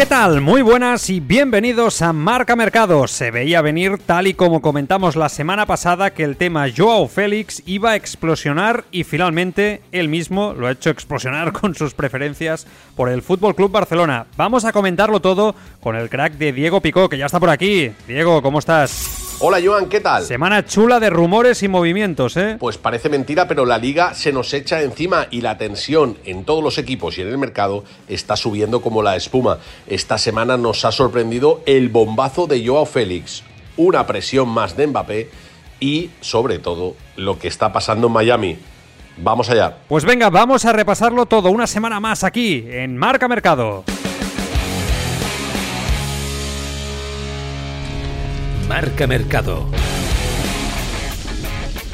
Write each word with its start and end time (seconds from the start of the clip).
¿Qué 0.00 0.06
tal? 0.06 0.40
Muy 0.40 0.62
buenas 0.62 1.10
y 1.10 1.20
bienvenidos 1.20 2.00
a 2.00 2.14
Marca 2.14 2.56
Mercado. 2.56 3.06
Se 3.06 3.30
veía 3.30 3.60
venir, 3.60 3.98
tal 3.98 4.28
y 4.28 4.32
como 4.32 4.62
comentamos 4.62 5.14
la 5.14 5.28
semana 5.28 5.66
pasada, 5.66 6.14
que 6.14 6.24
el 6.24 6.38
tema 6.38 6.68
Joao 6.74 7.06
Félix 7.06 7.62
iba 7.66 7.90
a 7.90 7.96
explosionar 7.96 8.86
y 8.92 9.04
finalmente 9.04 9.82
él 9.92 10.08
mismo 10.08 10.54
lo 10.54 10.68
ha 10.68 10.70
hecho 10.70 10.88
explosionar 10.88 11.52
con 11.60 11.74
sus 11.74 11.92
preferencias 11.92 12.66
por 12.96 13.10
el 13.10 13.20
Fútbol 13.20 13.54
Club 13.54 13.72
Barcelona. 13.72 14.24
Vamos 14.38 14.64
a 14.64 14.72
comentarlo 14.72 15.20
todo 15.20 15.54
con 15.82 15.94
el 15.96 16.08
crack 16.08 16.32
de 16.32 16.54
Diego 16.54 16.80
Picó, 16.80 17.10
que 17.10 17.18
ya 17.18 17.26
está 17.26 17.38
por 17.38 17.50
aquí. 17.50 17.92
Diego, 18.08 18.40
¿cómo 18.40 18.60
estás? 18.60 19.19
Hola 19.42 19.58
Joan, 19.64 19.88
¿qué 19.88 20.00
tal? 20.00 20.22
Semana 20.22 20.66
chula 20.66 21.00
de 21.00 21.08
rumores 21.08 21.62
y 21.62 21.68
movimientos, 21.68 22.36
¿eh? 22.36 22.58
Pues 22.60 22.76
parece 22.76 23.08
mentira, 23.08 23.48
pero 23.48 23.64
la 23.64 23.78
liga 23.78 24.12
se 24.12 24.34
nos 24.34 24.52
echa 24.52 24.82
encima 24.82 25.28
y 25.30 25.40
la 25.40 25.56
tensión 25.56 26.18
en 26.26 26.44
todos 26.44 26.62
los 26.62 26.76
equipos 26.76 27.16
y 27.16 27.22
en 27.22 27.28
el 27.28 27.38
mercado 27.38 27.82
está 28.06 28.36
subiendo 28.36 28.82
como 28.82 29.02
la 29.02 29.16
espuma. 29.16 29.56
Esta 29.86 30.18
semana 30.18 30.58
nos 30.58 30.84
ha 30.84 30.92
sorprendido 30.92 31.62
el 31.64 31.88
bombazo 31.88 32.46
de 32.46 32.66
Joao 32.66 32.84
Félix, 32.84 33.42
una 33.78 34.06
presión 34.06 34.46
más 34.46 34.76
de 34.76 34.88
Mbappé 34.88 35.30
y, 35.80 36.10
sobre 36.20 36.58
todo, 36.58 36.94
lo 37.16 37.38
que 37.38 37.48
está 37.48 37.72
pasando 37.72 38.08
en 38.08 38.12
Miami. 38.12 38.58
Vamos 39.16 39.48
allá. 39.48 39.74
Pues 39.88 40.04
venga, 40.04 40.28
vamos 40.28 40.66
a 40.66 40.72
repasarlo 40.74 41.24
todo 41.24 41.50
una 41.50 41.66
semana 41.66 41.98
más 41.98 42.24
aquí 42.24 42.66
en 42.68 42.94
Marca 42.98 43.26
Mercado. 43.26 43.84
Marca 48.70 49.08
Mercado. 49.08 49.66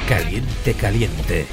Caliente, 0.07 0.75
caliente. 0.75 1.47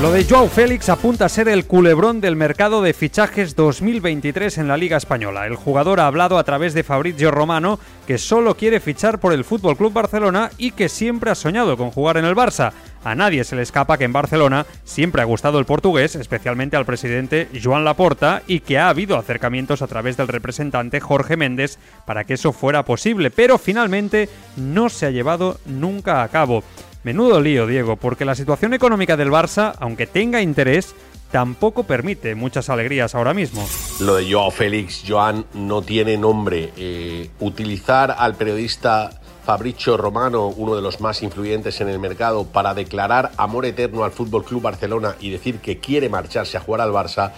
Lo 0.00 0.10
de 0.10 0.24
Joao 0.24 0.48
Félix 0.48 0.88
apunta 0.88 1.26
a 1.26 1.28
ser 1.28 1.46
el 1.46 1.66
culebrón 1.66 2.22
del 2.22 2.36
mercado 2.36 2.80
de 2.80 2.94
fichajes 2.94 3.54
2023 3.54 4.56
en 4.56 4.68
la 4.68 4.78
Liga 4.78 4.96
Española. 4.96 5.44
El 5.44 5.56
jugador 5.56 6.00
ha 6.00 6.06
hablado 6.06 6.38
a 6.38 6.44
través 6.44 6.72
de 6.72 6.84
Fabrizio 6.84 7.30
Romano 7.30 7.78
que 8.06 8.16
solo 8.16 8.56
quiere 8.56 8.80
fichar 8.80 9.20
por 9.20 9.34
el 9.34 9.44
Fútbol 9.44 9.76
Club 9.76 9.92
Barcelona 9.92 10.52
y 10.56 10.70
que 10.70 10.88
siempre 10.88 11.30
ha 11.30 11.34
soñado 11.34 11.76
con 11.76 11.90
jugar 11.90 12.16
en 12.16 12.24
el 12.24 12.34
Barça. 12.34 12.72
A 13.02 13.14
nadie 13.14 13.44
se 13.44 13.56
le 13.56 13.62
escapa 13.62 13.96
que 13.96 14.04
en 14.04 14.12
Barcelona 14.12 14.66
siempre 14.84 15.22
ha 15.22 15.24
gustado 15.24 15.58
el 15.58 15.64
portugués, 15.64 16.16
especialmente 16.16 16.76
al 16.76 16.84
presidente 16.84 17.48
Joan 17.62 17.84
Laporta, 17.84 18.42
y 18.46 18.60
que 18.60 18.78
ha 18.78 18.88
habido 18.88 19.16
acercamientos 19.16 19.82
a 19.82 19.86
través 19.86 20.16
del 20.16 20.28
representante 20.28 21.00
Jorge 21.00 21.36
Méndez 21.36 21.78
para 22.06 22.24
que 22.24 22.34
eso 22.34 22.52
fuera 22.52 22.84
posible, 22.84 23.30
pero 23.30 23.58
finalmente 23.58 24.28
no 24.56 24.88
se 24.88 25.06
ha 25.06 25.10
llevado 25.10 25.58
nunca 25.64 26.22
a 26.22 26.28
cabo. 26.28 26.62
Menudo 27.02 27.40
lío, 27.40 27.66
Diego, 27.66 27.96
porque 27.96 28.26
la 28.26 28.34
situación 28.34 28.74
económica 28.74 29.16
del 29.16 29.30
Barça, 29.30 29.74
aunque 29.80 30.06
tenga 30.06 30.42
interés, 30.42 30.94
tampoco 31.30 31.84
permite 31.84 32.34
muchas 32.34 32.68
alegrías 32.68 33.14
ahora 33.14 33.32
mismo. 33.32 33.66
Lo 34.00 34.16
de 34.16 34.30
Joao 34.30 34.50
Félix, 34.50 35.04
Joan, 35.06 35.46
no 35.54 35.82
tiene 35.82 36.18
nombre. 36.18 36.72
Eh, 36.76 37.30
utilizar 37.40 38.14
al 38.18 38.34
periodista 38.34 39.19
Fabricio 39.50 39.96
Romano, 39.96 40.46
uno 40.46 40.76
de 40.76 40.80
los 40.80 41.00
más 41.00 41.24
influyentes 41.24 41.80
en 41.80 41.88
el 41.88 41.98
mercado, 41.98 42.44
para 42.44 42.72
declarar 42.72 43.32
amor 43.36 43.66
eterno 43.66 44.04
al 44.04 44.12
Fútbol 44.12 44.44
Club 44.44 44.62
Barcelona 44.62 45.16
y 45.18 45.30
decir 45.30 45.58
que 45.58 45.78
quiere 45.78 46.08
marcharse 46.08 46.56
a 46.56 46.60
jugar 46.60 46.80
al 46.80 46.92
Barça, 46.92 47.32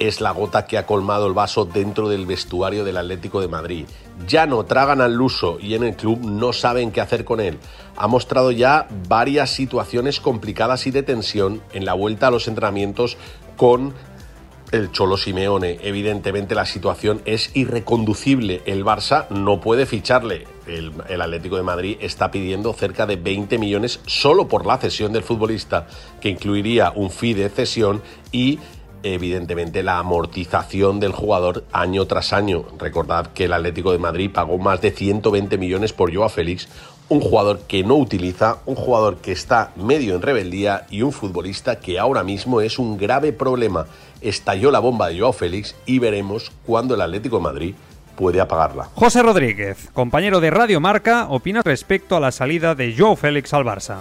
es 0.00 0.20
la 0.20 0.32
gota 0.32 0.66
que 0.66 0.76
ha 0.76 0.86
colmado 0.86 1.28
el 1.28 1.34
vaso 1.34 1.64
dentro 1.64 2.08
del 2.08 2.26
vestuario 2.26 2.82
del 2.82 2.96
Atlético 2.96 3.40
de 3.40 3.46
Madrid. 3.46 3.86
Ya 4.26 4.44
no 4.44 4.64
tragan 4.64 5.00
al 5.00 5.14
luso 5.14 5.58
y 5.60 5.74
en 5.76 5.84
el 5.84 5.94
club 5.94 6.18
no 6.24 6.52
saben 6.52 6.90
qué 6.90 7.00
hacer 7.00 7.24
con 7.24 7.38
él. 7.38 7.60
Ha 7.96 8.08
mostrado 8.08 8.50
ya 8.50 8.88
varias 9.06 9.50
situaciones 9.50 10.18
complicadas 10.18 10.88
y 10.88 10.90
de 10.90 11.04
tensión 11.04 11.62
en 11.72 11.84
la 11.84 11.94
vuelta 11.94 12.26
a 12.26 12.32
los 12.32 12.48
entrenamientos 12.48 13.16
con 13.56 13.94
el 14.72 14.90
Cholo 14.90 15.16
Simeone. 15.16 15.78
Evidentemente 15.80 16.56
la 16.56 16.66
situación 16.66 17.22
es 17.24 17.54
irreconducible. 17.54 18.62
El 18.66 18.84
Barça 18.84 19.28
no 19.30 19.60
puede 19.60 19.86
ficharle. 19.86 20.51
El, 20.66 21.22
Atlético 21.22 21.56
de 21.56 21.62
Madrid 21.62 21.96
está 22.00 22.30
pidiendo 22.30 22.72
cerca 22.72 23.06
de 23.06 23.16
20 23.16 23.58
millones 23.58 24.00
solo 24.06 24.48
por 24.48 24.66
la 24.66 24.78
cesión 24.78 25.12
del 25.12 25.22
futbolista, 25.22 25.86
que 26.20 26.28
incluiría 26.28 26.92
un 26.94 27.10
fee 27.10 27.34
de 27.34 27.48
cesión 27.48 28.02
y 28.30 28.58
evidentemente 29.02 29.82
la 29.82 29.98
amortización 29.98 31.00
del 31.00 31.12
jugador 31.12 31.64
año 31.72 32.06
tras 32.06 32.32
año. 32.32 32.64
Recordad 32.78 33.28
que 33.28 33.46
el 33.46 33.52
Atlético 33.52 33.92
de 33.92 33.98
Madrid 33.98 34.30
pagó 34.32 34.58
más 34.58 34.80
de 34.80 34.92
120 34.92 35.58
millones 35.58 35.92
por 35.92 36.14
Joao 36.14 36.28
Félix, 36.28 36.68
un 37.08 37.20
jugador 37.20 37.60
que 37.66 37.82
no 37.82 37.96
utiliza, 37.96 38.58
un 38.64 38.76
jugador 38.76 39.16
que 39.16 39.32
está 39.32 39.72
medio 39.76 40.14
en 40.14 40.22
rebeldía 40.22 40.86
y 40.90 41.02
un 41.02 41.12
futbolista 41.12 41.80
que 41.80 41.98
ahora 41.98 42.22
mismo 42.22 42.60
es 42.60 42.78
un 42.78 42.96
grave 42.96 43.32
problema. 43.32 43.86
Estalló 44.20 44.70
la 44.70 44.78
bomba 44.78 45.08
de 45.08 45.18
Joao 45.18 45.32
Félix 45.32 45.74
y 45.84 45.98
veremos 45.98 46.52
cuándo 46.64 46.94
el 46.94 47.00
Atlético 47.00 47.36
de 47.36 47.42
Madrid 47.42 47.74
puede 48.16 48.40
apagarla. 48.40 48.88
José 48.94 49.22
Rodríguez, 49.22 49.90
compañero 49.92 50.40
de 50.40 50.50
Radio 50.50 50.80
Marca, 50.80 51.26
opina 51.28 51.62
respecto 51.62 52.16
a 52.16 52.20
la 52.20 52.32
salida 52.32 52.74
de 52.74 52.94
Joao 52.96 53.16
Félix 53.16 53.52
al 53.54 53.64
Barça. 53.64 53.98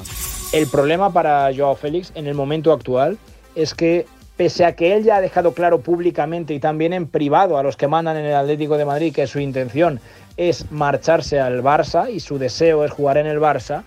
El 0.53 0.67
problema 0.67 1.11
para 1.11 1.49
Joao 1.55 1.75
Félix 1.75 2.11
en 2.15 2.27
el 2.27 2.33
momento 2.33 2.73
actual 2.73 3.17
es 3.55 3.73
que 3.73 4.05
pese 4.37 4.65
a 4.65 4.75
que 4.75 4.95
él 4.95 5.03
ya 5.03 5.17
ha 5.17 5.21
dejado 5.21 5.53
claro 5.53 5.81
públicamente 5.81 6.53
y 6.53 6.59
también 6.59 6.93
en 6.93 7.07
privado 7.07 7.57
a 7.57 7.63
los 7.63 7.77
que 7.77 7.87
mandan 7.87 8.17
en 8.17 8.25
el 8.25 8.35
Atlético 8.35 8.77
de 8.77 8.85
Madrid 8.85 9.13
que 9.13 9.27
su 9.27 9.39
intención 9.39 9.99
es 10.37 10.71
marcharse 10.71 11.39
al 11.39 11.61
Barça 11.61 12.11
y 12.11 12.19
su 12.19 12.39
deseo 12.39 12.83
es 12.83 12.91
jugar 12.91 13.17
en 13.17 13.27
el 13.27 13.39
Barça, 13.39 13.83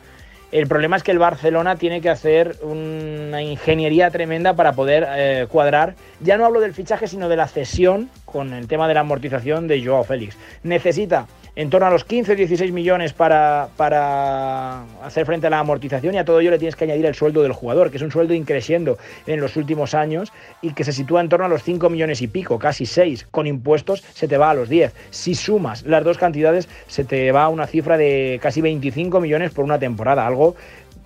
el 0.54 0.68
problema 0.68 0.96
es 0.96 1.02
que 1.02 1.10
el 1.10 1.18
Barcelona 1.18 1.74
tiene 1.74 2.00
que 2.00 2.08
hacer 2.08 2.58
una 2.62 3.42
ingeniería 3.42 4.12
tremenda 4.12 4.54
para 4.54 4.72
poder 4.72 5.04
eh, 5.10 5.46
cuadrar, 5.50 5.96
ya 6.20 6.36
no 6.36 6.44
hablo 6.44 6.60
del 6.60 6.72
fichaje, 6.72 7.08
sino 7.08 7.28
de 7.28 7.34
la 7.34 7.48
cesión 7.48 8.08
con 8.24 8.52
el 8.52 8.68
tema 8.68 8.86
de 8.86 8.94
la 8.94 9.00
amortización 9.00 9.66
de 9.66 9.84
Joao 9.84 10.04
Félix. 10.04 10.36
Necesita 10.62 11.26
en 11.56 11.70
torno 11.70 11.86
a 11.86 11.90
los 11.90 12.06
15-16 12.06 12.72
millones 12.72 13.12
para, 13.12 13.68
para 13.76 14.82
hacer 15.04 15.26
frente 15.26 15.46
a 15.46 15.50
la 15.50 15.60
amortización 15.60 16.14
y 16.14 16.18
a 16.18 16.24
todo 16.24 16.40
ello 16.40 16.50
le 16.50 16.58
tienes 16.58 16.76
que 16.76 16.84
añadir 16.84 17.06
el 17.06 17.14
sueldo 17.14 17.42
del 17.42 17.52
jugador, 17.52 17.90
que 17.90 17.98
es 17.98 18.02
un 18.02 18.10
sueldo 18.10 18.34
increciendo 18.34 18.98
en 19.26 19.40
los 19.40 19.56
últimos 19.56 19.94
años 19.94 20.32
y 20.62 20.72
que 20.72 20.84
se 20.84 20.92
sitúa 20.92 21.20
en 21.20 21.28
torno 21.28 21.46
a 21.46 21.48
los 21.48 21.62
5 21.62 21.88
millones 21.90 22.22
y 22.22 22.28
pico, 22.28 22.58
casi 22.58 22.86
6. 22.86 23.28
Con 23.30 23.46
impuestos 23.46 24.02
se 24.14 24.28
te 24.28 24.36
va 24.36 24.50
a 24.50 24.54
los 24.54 24.68
10. 24.68 24.92
Si 25.10 25.34
sumas 25.34 25.82
las 25.84 26.04
dos 26.04 26.18
cantidades, 26.18 26.68
se 26.86 27.04
te 27.04 27.30
va 27.32 27.44
a 27.44 27.48
una 27.48 27.66
cifra 27.66 27.96
de 27.96 28.38
casi 28.42 28.60
25 28.60 29.20
millones 29.20 29.52
por 29.52 29.64
una 29.64 29.78
temporada, 29.78 30.26
algo 30.26 30.56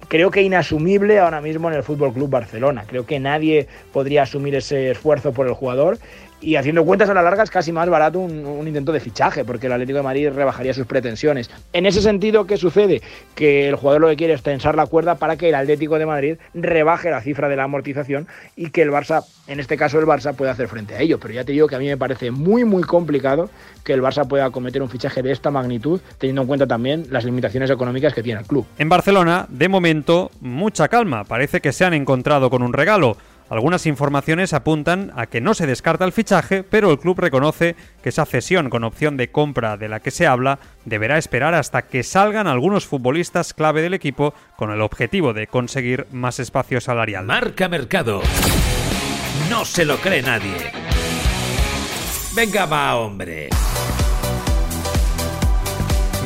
creo 0.09 0.30
que 0.30 0.42
inasumible 0.42 1.19
ahora 1.19 1.41
mismo 1.41 1.69
en 1.69 1.76
el 1.76 1.82
Fútbol 1.82 2.12
Club 2.12 2.30
Barcelona. 2.30 2.84
Creo 2.86 3.06
que 3.06 3.20
nadie 3.20 3.69
podría 3.92 4.22
asumir 4.22 4.54
ese 4.54 4.91
esfuerzo 4.91 5.32
por 5.32 5.47
el 5.47 5.53
jugador 5.53 5.98
y 6.41 6.56
haciendo 6.56 6.84
cuentas 6.84 7.09
a 7.09 7.15
la 7.15 7.22
larga 7.22 7.43
es 7.43 7.50
casi 7.50 7.72
más 7.72 7.88
barato 7.88 8.21
un, 8.21 8.66
intento 8.66 8.93
de 8.93 9.00
fichaje, 9.00 9.44
porque 9.44 9.66
el 9.66 9.72
Atlético 9.72 9.99
de 9.99 10.03
Madrid 10.03 10.31
rebajaría 10.31 10.75
sus 10.75 10.87
pretensiones. 10.87 11.50
En 11.72 11.87
ese 11.87 12.03
sentido, 12.03 12.47
¿qué 12.47 12.56
sucede? 12.56 13.03
Que 13.34 13.69
el 13.69 13.76
jugador 13.76 14.03
lo 14.03 14.09
que 14.09 14.16
quiere 14.16 14.34
es 14.34 14.43
tensar 14.43 14.75
la 14.75 14.87
cuerda 14.87 15.16
para 15.16 15.37
que 15.37 15.48
el 15.48 15.54
Atlético 15.54 15.98
de 15.98 16.06
Madrid 16.06 16.37
rebaje 16.54 17.10
la 17.10 17.21
cifra 17.21 17.48
de 17.48 17.56
la 17.56 17.65
amortización 17.65 18.28
y 18.56 18.71
que 18.71 18.82
el 18.82 18.91
Barça, 18.91 19.25
en 19.47 19.60
este 19.60 19.77
caso 19.77 19.98
el 19.98 20.06
Barça, 20.06 20.34
pueda 20.34 20.53
hacer 20.53 20.69
frente 20.69 20.94
a 20.94 21.00
ello. 21.00 21.19
Pero 21.19 21.34
ya 21.34 21.44
te 21.44 21.53
digo 21.53 21.66
que 21.66 21.77
a 21.77 21.78
mí 21.78 21.87
me 21.87 21.97
parece 21.97 22.31
muy, 22.31 22.65
muy 22.65 22.82
complicado 22.82 23.50
que 23.84 23.93
el 23.94 24.03
Barça 24.03 24.27
pueda 24.28 24.50
cometer 24.50 24.82
un 24.82 24.91
fichaje 24.91 25.22
de 25.22 25.32
esta 25.32 25.50
magnitud, 25.50 26.00
teniendo 26.19 26.43
en 26.43 26.48
cuenta 26.48 26.66
también 26.66 27.06
las 27.10 27.25
limitaciones 27.25 27.71
económicas 27.71 28.15
que 28.15 28.22
tiene 28.22 28.41
el 28.41 28.47
club. 28.47 28.66
En 28.78 28.88
Barcelona, 28.88 29.47
de 29.48 29.69
momento, 29.69 30.30
mucha 30.41 30.89
calma. 30.89 31.24
Parece 31.24 31.60
que 31.60 31.72
se 31.72 31.84
han 31.84 31.95
encontrado 31.95 32.51
con 32.51 32.62
un 32.62 32.72
regalo. 32.72 33.16
Algunas 33.50 33.86
informaciones 33.86 34.53
apuntan 34.53 35.10
a 35.16 35.27
que 35.27 35.41
no 35.41 35.54
se 35.54 35.66
descarta 35.66 36.04
el 36.04 36.12
fichaje, 36.12 36.62
pero 36.62 36.91
el 36.91 36.98
club 36.98 37.18
reconoce 37.18 37.77
que 38.03 38.10
esa 38.10 38.27
cesión 38.27 38.68
con 38.68 38.84
opción 38.84 39.16
de 39.16 39.30
compra 39.30 39.77
de 39.77 39.89
la 39.89 40.00
que 40.00 40.10
se 40.10 40.27
habla 40.27 40.59
deberá 40.84 41.16
esperar 41.16 41.54
hasta 41.54 41.83
que 41.83 42.03
salgan 42.03 42.47
algunos 42.47 42.86
futbolistas 42.86 43.54
clave 43.54 43.80
del 43.80 43.95
equipo 43.95 44.34
con 44.56 44.71
el 44.71 44.83
objetivo 44.83 45.33
de 45.33 45.47
conseguir 45.47 46.06
más 46.12 46.39
espacio 46.41 46.80
salarial. 46.80 47.24
Marca 47.24 47.68
Mercado. 47.68 48.21
No 49.48 49.65
se 49.65 49.84
lo 49.86 49.97
cree 49.97 50.21
nadie. 50.21 50.72
Venga 52.34 52.66
va, 52.66 52.97
hombre. 52.97 53.48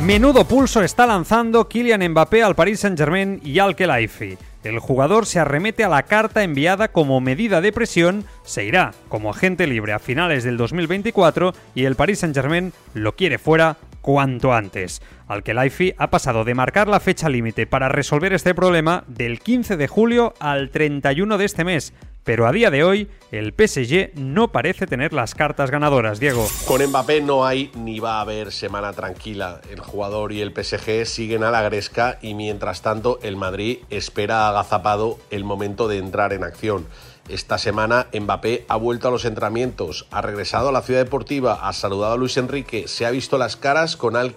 Menudo 0.02 0.44
pulso 0.44 0.82
está 0.82 1.06
lanzando 1.06 1.68
Kylian 1.68 2.08
Mbappé 2.08 2.42
al 2.42 2.56
Paris 2.56 2.80
Saint-Germain 2.80 3.40
y 3.44 3.60
al 3.60 3.76
Khelaifi. 3.76 4.36
El 4.64 4.78
jugador 4.78 5.26
se 5.26 5.40
arremete 5.40 5.82
a 5.82 5.88
la 5.88 6.04
carta 6.04 6.44
enviada 6.44 6.88
como 6.88 7.20
medida 7.20 7.60
de 7.60 7.72
presión, 7.72 8.24
se 8.44 8.64
irá 8.64 8.92
como 9.08 9.30
agente 9.30 9.66
libre 9.66 9.92
a 9.92 9.98
finales 9.98 10.44
del 10.44 10.56
2024 10.56 11.52
y 11.74 11.84
el 11.84 11.96
Paris 11.96 12.20
Saint-Germain 12.20 12.72
lo 12.94 13.16
quiere 13.16 13.38
fuera 13.38 13.76
cuanto 14.02 14.52
antes. 14.52 15.02
Al 15.26 15.42
que 15.42 15.54
Laifi 15.54 15.94
ha 15.96 16.10
pasado 16.10 16.44
de 16.44 16.54
marcar 16.54 16.88
la 16.88 17.00
fecha 17.00 17.28
límite 17.28 17.66
para 17.66 17.88
resolver 17.88 18.32
este 18.32 18.54
problema 18.54 19.04
del 19.08 19.40
15 19.40 19.76
de 19.76 19.88
julio 19.88 20.34
al 20.38 20.70
31 20.70 21.38
de 21.38 21.44
este 21.44 21.64
mes, 21.64 21.92
pero 22.24 22.46
a 22.46 22.52
día 22.52 22.70
de 22.70 22.84
hoy 22.84 23.08
el 23.30 23.52
PSG 23.52 24.14
no 24.14 24.52
parece 24.52 24.86
tener 24.86 25.12
las 25.12 25.34
cartas 25.34 25.70
ganadoras, 25.70 26.20
Diego. 26.20 26.46
Con 26.66 26.84
Mbappé 26.84 27.20
no 27.20 27.44
hay 27.44 27.70
ni 27.74 27.98
va 27.98 28.18
a 28.18 28.20
haber 28.20 28.52
semana 28.52 28.92
tranquila. 28.92 29.60
El 29.70 29.80
jugador 29.80 30.32
y 30.32 30.40
el 30.40 30.52
PSG 30.52 31.06
siguen 31.06 31.42
a 31.42 31.50
la 31.50 31.62
gresca 31.62 32.18
y 32.20 32.34
mientras 32.34 32.82
tanto 32.82 33.18
el 33.22 33.36
Madrid 33.36 33.78
espera 33.90 34.48
agazapado 34.48 35.18
el 35.30 35.44
momento 35.44 35.88
de 35.88 35.98
entrar 35.98 36.32
en 36.32 36.44
acción. 36.44 36.86
Esta 37.32 37.56
semana 37.56 38.08
Mbappé 38.12 38.66
ha 38.68 38.76
vuelto 38.76 39.08
a 39.08 39.10
los 39.10 39.24
entrenamientos, 39.24 40.06
ha 40.10 40.20
regresado 40.20 40.68
a 40.68 40.72
la 40.72 40.82
ciudad 40.82 41.02
deportiva, 41.02 41.66
ha 41.66 41.72
saludado 41.72 42.12
a 42.12 42.16
Luis 42.18 42.36
Enrique, 42.36 42.88
se 42.88 43.06
ha 43.06 43.10
visto 43.10 43.38
las 43.38 43.56
caras 43.56 43.96
con 43.96 44.16
Al 44.16 44.34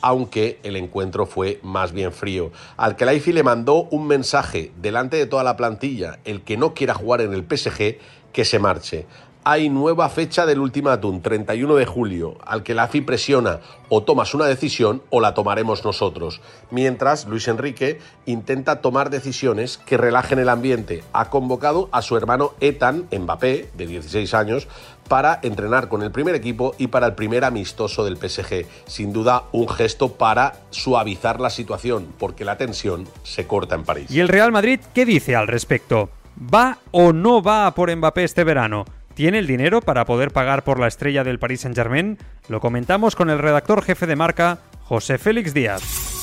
aunque 0.00 0.58
el 0.64 0.74
encuentro 0.74 1.26
fue 1.26 1.60
más 1.62 1.92
bien 1.92 2.10
frío. 2.12 2.50
Al 2.76 2.96
le 3.32 3.44
mandó 3.44 3.84
un 3.92 4.08
mensaje 4.08 4.72
delante 4.82 5.18
de 5.18 5.26
toda 5.26 5.44
la 5.44 5.56
plantilla, 5.56 6.18
el 6.24 6.42
que 6.42 6.56
no 6.56 6.74
quiera 6.74 6.94
jugar 6.94 7.20
en 7.20 7.32
el 7.32 7.46
PSG, 7.48 7.98
que 8.32 8.44
se 8.44 8.58
marche 8.58 9.06
hay 9.44 9.68
nueva 9.68 10.08
fecha 10.08 10.46
del 10.46 10.60
ultimátum, 10.60 11.22
31 11.22 11.74
de 11.76 11.86
julio, 11.86 12.36
al 12.44 12.62
que 12.62 12.74
la 12.74 12.84
AFI 12.84 13.00
presiona 13.00 13.60
o 13.88 14.02
tomas 14.02 14.34
una 14.34 14.46
decisión 14.46 15.02
o 15.10 15.20
la 15.20 15.34
tomaremos 15.34 15.84
nosotros. 15.84 16.40
Mientras, 16.70 17.26
Luis 17.26 17.48
Enrique 17.48 17.98
intenta 18.26 18.80
tomar 18.80 19.10
decisiones 19.10 19.78
que 19.78 19.96
relajen 19.96 20.38
el 20.38 20.48
ambiente. 20.48 21.02
Ha 21.12 21.30
convocado 21.30 21.88
a 21.92 22.02
su 22.02 22.16
hermano 22.16 22.52
Etan 22.60 23.08
Mbappé, 23.10 23.70
de 23.76 23.86
16 23.86 24.34
años, 24.34 24.68
para 25.08 25.40
entrenar 25.42 25.88
con 25.88 26.02
el 26.02 26.12
primer 26.12 26.34
equipo 26.34 26.74
y 26.78 26.86
para 26.88 27.06
el 27.06 27.14
primer 27.14 27.44
amistoso 27.44 28.04
del 28.04 28.16
PSG. 28.16 28.66
Sin 28.86 29.12
duda, 29.12 29.44
un 29.52 29.68
gesto 29.68 30.12
para 30.12 30.54
suavizar 30.70 31.40
la 31.40 31.50
situación, 31.50 32.12
porque 32.18 32.44
la 32.44 32.58
tensión 32.58 33.08
se 33.24 33.46
corta 33.46 33.74
en 33.74 33.84
París. 33.84 34.10
¿Y 34.10 34.20
el 34.20 34.28
Real 34.28 34.52
Madrid 34.52 34.80
qué 34.94 35.04
dice 35.04 35.34
al 35.34 35.48
respecto? 35.48 36.10
¿Va 36.54 36.78
o 36.92 37.12
no 37.12 37.42
va 37.42 37.74
por 37.74 37.94
Mbappé 37.94 38.24
este 38.24 38.44
verano? 38.44 38.84
¿Tiene 39.20 39.38
el 39.38 39.46
dinero 39.46 39.82
para 39.82 40.06
poder 40.06 40.30
pagar 40.30 40.64
por 40.64 40.80
la 40.80 40.86
estrella 40.86 41.24
del 41.24 41.38
Paris 41.38 41.60
Saint-Germain? 41.60 42.16
Lo 42.48 42.58
comentamos 42.58 43.16
con 43.16 43.28
el 43.28 43.38
redactor 43.38 43.82
jefe 43.82 44.06
de 44.06 44.16
marca, 44.16 44.60
José 44.84 45.18
Félix 45.18 45.52
Díaz. 45.52 45.82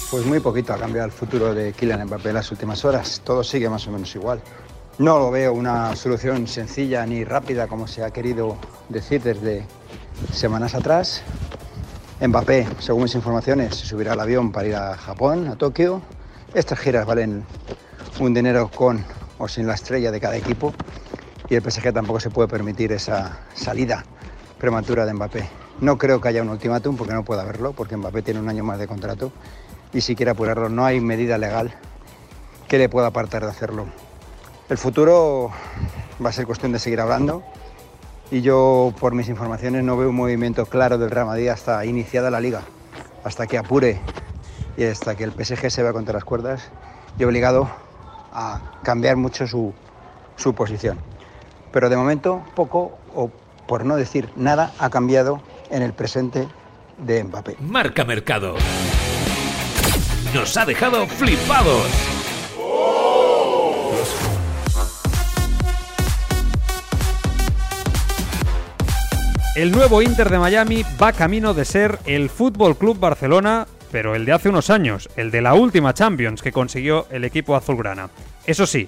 Pues 0.09 0.25
muy 0.25 0.39
poquito 0.39 0.73
ha 0.73 0.79
cambiado 0.79 1.05
el 1.05 1.11
futuro 1.11 1.53
de 1.53 1.73
Kylian 1.73 2.07
Mbappé 2.07 2.29
en 2.29 2.33
las 2.33 2.51
últimas 2.51 2.83
horas. 2.85 3.21
Todo 3.23 3.43
sigue 3.43 3.69
más 3.69 3.87
o 3.87 3.91
menos 3.91 4.15
igual. 4.15 4.41
No 4.97 5.19
lo 5.19 5.29
veo 5.29 5.53
una 5.53 5.95
solución 5.95 6.47
sencilla 6.47 7.05
ni 7.05 7.23
rápida 7.23 7.67
como 7.67 7.85
se 7.85 8.03
ha 8.03 8.09
querido 8.09 8.57
decir 8.89 9.21
desde 9.21 9.67
semanas 10.33 10.73
atrás. 10.73 11.21
Mbappé, 12.19 12.65
según 12.79 13.03
mis 13.03 13.13
informaciones, 13.13 13.75
se 13.75 13.85
subirá 13.85 14.13
al 14.13 14.19
avión 14.21 14.51
para 14.51 14.67
ir 14.67 14.75
a 14.75 14.97
Japón, 14.97 15.49
a 15.49 15.55
Tokio. 15.55 16.01
Estas 16.55 16.79
giras 16.79 17.05
valen 17.05 17.45
un 18.19 18.33
dinero 18.33 18.71
con 18.73 19.05
o 19.37 19.47
sin 19.47 19.67
la 19.67 19.75
estrella 19.75 20.11
de 20.11 20.19
cada 20.19 20.35
equipo 20.35 20.73
y 21.49 21.55
el 21.55 21.61
PSG 21.61 21.93
tampoco 21.93 22.19
se 22.19 22.29
puede 22.29 22.47
permitir 22.47 22.91
esa 22.91 23.39
salida 23.53 24.03
prematura 24.57 25.05
de 25.05 25.13
Mbappé. 25.13 25.49
No 25.79 25.97
creo 25.97 26.19
que 26.19 26.29
haya 26.29 26.41
un 26.41 26.49
ultimátum 26.49 26.97
porque 26.97 27.13
no 27.13 27.23
puede 27.23 27.41
haberlo, 27.41 27.73
porque 27.73 27.95
Mbappé 27.95 28.21
tiene 28.21 28.39
un 28.39 28.49
año 28.49 28.63
más 28.63 28.79
de 28.79 28.87
contrato 28.87 29.31
y 29.93 30.01
si 30.01 30.15
quiere 30.15 30.31
apurarlo 30.31 30.69
no 30.69 30.85
hay 30.85 30.99
medida 30.99 31.37
legal 31.37 31.73
que 32.67 32.77
le 32.77 32.89
pueda 32.89 33.07
apartar 33.07 33.43
de 33.43 33.51
hacerlo. 33.51 33.85
El 34.69 34.77
futuro 34.77 35.51
va 36.23 36.29
a 36.29 36.33
ser 36.33 36.45
cuestión 36.45 36.71
de 36.71 36.79
seguir 36.79 36.99
hablando 36.99 37.43
y 38.29 38.41
yo 38.41 38.93
por 38.99 39.13
mis 39.13 39.29
informaciones 39.29 39.83
no 39.83 39.95
veo 39.95 40.09
un 40.09 40.15
movimiento 40.15 40.65
claro 40.65 40.97
del 40.97 41.11
Real 41.11 41.27
Madrid 41.27 41.47
hasta 41.47 41.85
iniciada 41.85 42.29
la 42.29 42.41
liga, 42.41 42.63
hasta 43.23 43.47
que 43.47 43.57
apure 43.57 44.01
y 44.75 44.83
hasta 44.83 45.15
que 45.15 45.23
el 45.23 45.31
PSG 45.31 45.71
se 45.71 45.83
vea 45.83 45.93
contra 45.93 46.15
las 46.15 46.25
cuerdas 46.25 46.69
y 47.17 47.23
obligado 47.23 47.69
a 48.33 48.79
cambiar 48.83 49.15
mucho 49.15 49.47
su, 49.47 49.73
su 50.35 50.53
posición 50.53 50.99
pero 51.71 51.89
de 51.89 51.97
momento 51.97 52.43
poco 52.55 52.97
o 53.15 53.29
por 53.67 53.85
no 53.85 53.95
decir 53.95 54.29
nada 54.35 54.73
ha 54.79 54.89
cambiado 54.89 55.41
en 55.69 55.81
el 55.83 55.93
presente 55.93 56.47
de 56.97 57.23
Mbappé. 57.23 57.57
Marca 57.59 58.05
Mercado. 58.05 58.55
Nos 60.33 60.57
ha 60.57 60.65
dejado 60.65 61.05
flipados. 61.07 61.85
El 69.55 69.71
nuevo 69.71 70.03
Inter 70.03 70.29
de 70.29 70.37
Miami 70.37 70.85
va 71.01 71.13
camino 71.13 71.55
de 71.55 71.65
ser 71.65 71.97
el 72.05 72.29
Fútbol 72.29 72.77
Club 72.77 72.99
Barcelona, 72.99 73.65
pero 73.91 74.13
el 74.13 74.23
de 74.23 74.33
hace 74.33 74.49
unos 74.49 74.69
años, 74.69 75.09
el 75.15 75.31
de 75.31 75.41
la 75.41 75.55
última 75.55 75.95
Champions 75.95 76.43
que 76.43 76.51
consiguió 76.51 77.07
el 77.09 77.23
equipo 77.23 77.55
azulgrana. 77.55 78.11
Eso 78.45 78.67
sí, 78.67 78.87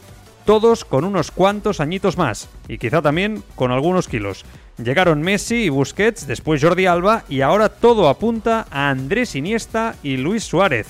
todos 0.50 0.84
con 0.84 1.06
unos 1.06 1.30
cuantos 1.30 1.80
añitos 1.80 2.18
más, 2.18 2.50
y 2.68 2.80
quizá 2.80 3.04
también 3.04 3.44
con 3.54 3.72
algunos 3.72 4.08
kilos. 4.08 4.46
Llegaron 4.84 5.22
Messi 5.22 5.66
y 5.66 5.70
Busquets, 5.70 6.26
después 6.26 6.60
Jordi 6.60 6.88
Alba, 6.88 7.24
y 7.30 7.42
ahora 7.42 7.70
todo 7.70 8.10
apunta 8.10 8.66
a 8.72 8.90
Andrés 8.90 9.36
Iniesta 9.36 9.94
y 10.02 10.18
Luis 10.18 10.44
Suárez. 10.44 10.88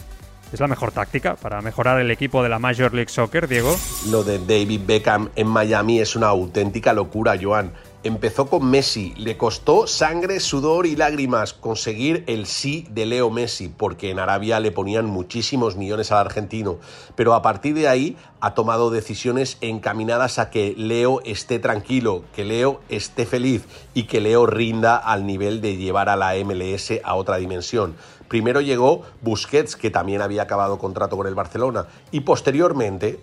¿Es 0.54 0.62
la 0.62 0.70
mejor 0.70 0.94
táctica 0.94 1.36
para 1.36 1.62
mejorar 1.62 2.00
el 2.00 2.10
equipo 2.10 2.42
de 2.42 2.48
la 2.48 2.58
Major 2.58 2.94
League 2.94 3.10
Soccer, 3.10 3.50
Diego? 3.50 3.76
Lo 4.10 4.24
de 4.24 4.40
David 4.40 4.80
Beckham 4.88 5.28
en 5.36 5.48
Miami 5.48 6.00
es 6.00 6.16
una 6.16 6.28
auténtica 6.28 6.94
locura, 6.94 7.38
Joan. 7.38 7.74
Empezó 8.01 8.46
con 8.46 8.66
Messi, 8.66 9.13
le 9.18 9.36
costó 9.36 9.86
sangre, 9.86 10.40
sudor 10.40 10.86
y 10.86 10.96
lágrimas 10.96 11.51
conseguir 11.51 12.24
el 12.28 12.46
sí 12.46 12.88
de 12.92 13.06
Leo 13.06 13.30
Messi, 13.30 13.68
porque 13.68 14.10
en 14.10 14.19
Arabia 14.19 14.62
le 14.62 14.72
ponían 14.72 15.06
muchísimos 15.06 15.75
millones 15.75 16.13
al 16.13 16.19
argentino, 16.19 16.78
pero 17.16 17.34
a 17.34 17.42
partir 17.42 17.75
de 17.75 17.90
ahí 17.90 18.16
ha 18.40 18.54
tomado 18.54 18.90
decisiones 18.90 19.57
encaminadas 19.60 20.40
a 20.40 20.50
que 20.50 20.75
Leo 20.78 21.19
esté 21.25 21.60
tranquilo, 21.60 22.24
que 22.34 22.46
Leo 22.46 22.80
esté 22.88 23.25
feliz 23.25 23.66
y 23.94 24.04
que 24.04 24.22
Leo 24.22 24.46
rinda 24.46 24.96
al 24.96 25.25
nivel 25.25 25.60
de 25.60 25.75
llevar 25.75 26.07
a 26.07 26.16
la 26.16 26.36
MLS 26.36 27.01
a 27.04 27.16
otra 27.16 27.36
dimensión. 27.36 27.98
Primero 28.30 28.62
llegó 28.62 29.01
Busquets, 29.22 29.75
que 29.75 29.90
también 29.90 30.22
había 30.22 30.44
acabado 30.44 30.78
contrato 30.78 31.18
con 31.18 31.28
el 31.28 31.36
Barcelona, 31.36 31.88
y 32.12 32.22
posteriormente 32.22 33.19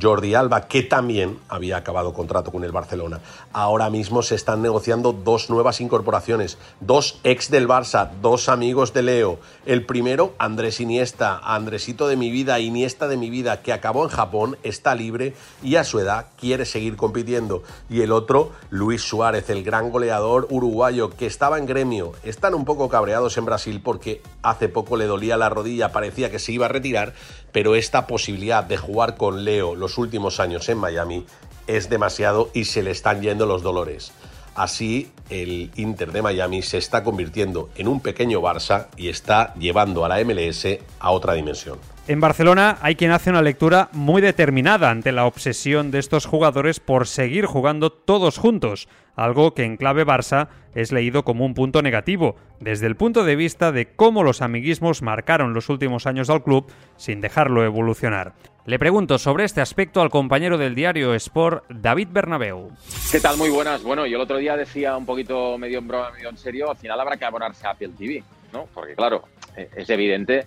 Jordi 0.00 0.34
Alba, 0.34 0.66
que 0.68 0.82
también 0.82 1.38
había 1.48 1.76
acabado 1.76 2.12
contrato 2.12 2.50
con 2.50 2.64
el 2.64 2.72
Barcelona. 2.72 3.20
Ahora 3.52 3.90
mismo 3.90 4.22
se 4.22 4.34
están 4.34 4.62
negociando 4.62 5.12
dos 5.12 5.50
nuevas 5.50 5.80
incorporaciones, 5.80 6.58
dos 6.80 7.20
ex 7.24 7.50
del 7.50 7.68
Barça, 7.68 8.10
dos 8.22 8.48
amigos 8.48 8.92
de 8.92 9.02
Leo. 9.02 9.38
El 9.66 9.84
primero, 9.84 10.34
Andrés 10.38 10.80
Iniesta, 10.80 11.38
Andresito 11.38 12.08
de 12.08 12.16
mi 12.16 12.30
vida, 12.30 12.60
Iniesta 12.60 13.08
de 13.08 13.16
mi 13.16 13.30
vida, 13.30 13.62
que 13.62 13.72
acabó 13.72 14.04
en 14.04 14.10
Japón, 14.10 14.56
está 14.62 14.94
libre 14.94 15.34
y 15.62 15.76
a 15.76 15.84
su 15.84 16.00
edad 16.00 16.26
quiere 16.38 16.64
seguir 16.64 16.96
compitiendo. 16.96 17.62
Y 17.90 18.00
el 18.00 18.12
otro, 18.12 18.52
Luis 18.70 19.02
Suárez, 19.02 19.50
el 19.50 19.62
gran 19.64 19.90
goleador 19.90 20.46
uruguayo, 20.50 21.10
que 21.10 21.26
estaba 21.26 21.58
en 21.58 21.66
gremio. 21.66 22.12
Están 22.22 22.54
un 22.54 22.64
poco 22.64 22.88
cabreados 22.88 23.36
en 23.36 23.44
Brasil 23.44 23.80
porque 23.82 24.22
hace 24.42 24.68
poco 24.68 24.96
le 24.96 25.06
dolía 25.06 25.36
la 25.36 25.48
rodilla, 25.48 25.92
parecía 25.92 26.30
que 26.30 26.38
se 26.38 26.52
iba 26.52 26.66
a 26.66 26.70
retirar, 26.70 27.14
pero 27.52 27.76
esta 27.76 28.06
posibilidad 28.06 28.64
de 28.64 28.78
jugar 28.78 29.16
con 29.16 29.44
Leo 29.44 29.74
los 29.74 29.98
últimos 29.98 30.40
años 30.40 30.68
en 30.68 30.78
Miami 30.78 31.24
es 31.66 31.88
demasiado 31.88 32.50
y 32.54 32.64
se 32.64 32.82
le 32.82 32.90
están 32.90 33.22
yendo 33.22 33.46
los 33.46 33.62
dolores. 33.62 34.12
Así, 34.54 35.10
el 35.30 35.70
Inter 35.76 36.12
de 36.12 36.22
Miami 36.22 36.62
se 36.62 36.78
está 36.78 37.02
convirtiendo 37.02 37.70
en 37.76 37.88
un 37.88 38.00
pequeño 38.00 38.40
Barça 38.40 38.88
y 38.96 39.08
está 39.08 39.54
llevando 39.54 40.04
a 40.04 40.08
la 40.08 40.22
MLS 40.24 40.66
a 41.00 41.10
otra 41.10 41.34
dimensión. 41.34 41.78
En 42.08 42.20
Barcelona 42.20 42.78
hay 42.82 42.96
quien 42.96 43.12
hace 43.12 43.30
una 43.30 43.42
lectura 43.42 43.88
muy 43.92 44.20
determinada 44.20 44.90
ante 44.90 45.12
la 45.12 45.24
obsesión 45.24 45.92
de 45.92 46.00
estos 46.00 46.26
jugadores 46.26 46.80
por 46.80 47.06
seguir 47.06 47.46
jugando 47.46 47.90
todos 47.90 48.38
juntos, 48.38 48.88
algo 49.14 49.54
que 49.54 49.62
en 49.62 49.76
clave 49.76 50.04
Barça 50.04 50.48
es 50.74 50.90
leído 50.90 51.24
como 51.24 51.44
un 51.44 51.54
punto 51.54 51.80
negativo, 51.80 52.34
desde 52.58 52.88
el 52.88 52.96
punto 52.96 53.22
de 53.22 53.36
vista 53.36 53.70
de 53.70 53.86
cómo 53.86 54.24
los 54.24 54.42
amiguismos 54.42 55.00
marcaron 55.00 55.54
los 55.54 55.68
últimos 55.68 56.06
años 56.06 56.28
al 56.28 56.42
club 56.42 56.66
sin 56.96 57.20
dejarlo 57.20 57.64
evolucionar. 57.64 58.34
Le 58.64 58.78
pregunto 58.78 59.18
sobre 59.18 59.42
este 59.42 59.60
aspecto 59.60 60.00
al 60.00 60.08
compañero 60.08 60.56
del 60.56 60.76
diario 60.76 61.14
Sport, 61.14 61.64
David 61.68 62.08
Bernabeu. 62.12 62.70
¿Qué 63.10 63.18
tal? 63.18 63.36
Muy 63.36 63.50
buenas. 63.50 63.82
Bueno, 63.82 64.06
yo 64.06 64.14
el 64.14 64.22
otro 64.22 64.36
día 64.36 64.56
decía 64.56 64.96
un 64.96 65.04
poquito 65.04 65.58
medio 65.58 65.80
en 65.80 65.88
broma, 65.88 66.12
medio 66.12 66.28
en 66.28 66.36
serio, 66.36 66.70
al 66.70 66.76
final 66.76 67.00
habrá 67.00 67.16
que 67.16 67.24
abonarse 67.24 67.66
a 67.66 67.70
Apple 67.70 67.90
TV, 67.98 68.22
¿no? 68.52 68.68
Porque 68.72 68.94
claro, 68.94 69.24
eh, 69.56 69.68
es 69.74 69.90
evidente 69.90 70.46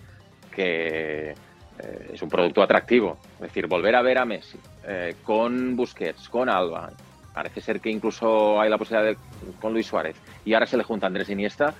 que 0.50 1.32
eh, 1.32 2.10
es 2.14 2.22
un 2.22 2.30
producto 2.30 2.62
atractivo. 2.62 3.18
Es 3.34 3.48
decir, 3.48 3.66
volver 3.66 3.94
a 3.94 4.00
ver 4.00 4.16
a 4.16 4.24
Messi 4.24 4.58
eh, 4.88 5.16
con 5.22 5.76
Busquets, 5.76 6.30
con 6.30 6.48
Alba, 6.48 6.90
parece 7.34 7.60
ser 7.60 7.80
que 7.80 7.90
incluso 7.90 8.58
hay 8.58 8.70
la 8.70 8.78
posibilidad 8.78 9.10
de 9.10 9.18
con 9.60 9.74
Luis 9.74 9.88
Suárez, 9.88 10.16
y 10.42 10.54
ahora 10.54 10.66
se 10.66 10.78
le 10.78 10.84
junta 10.84 11.06
Andrés 11.06 11.28
Iniesta, 11.28 11.74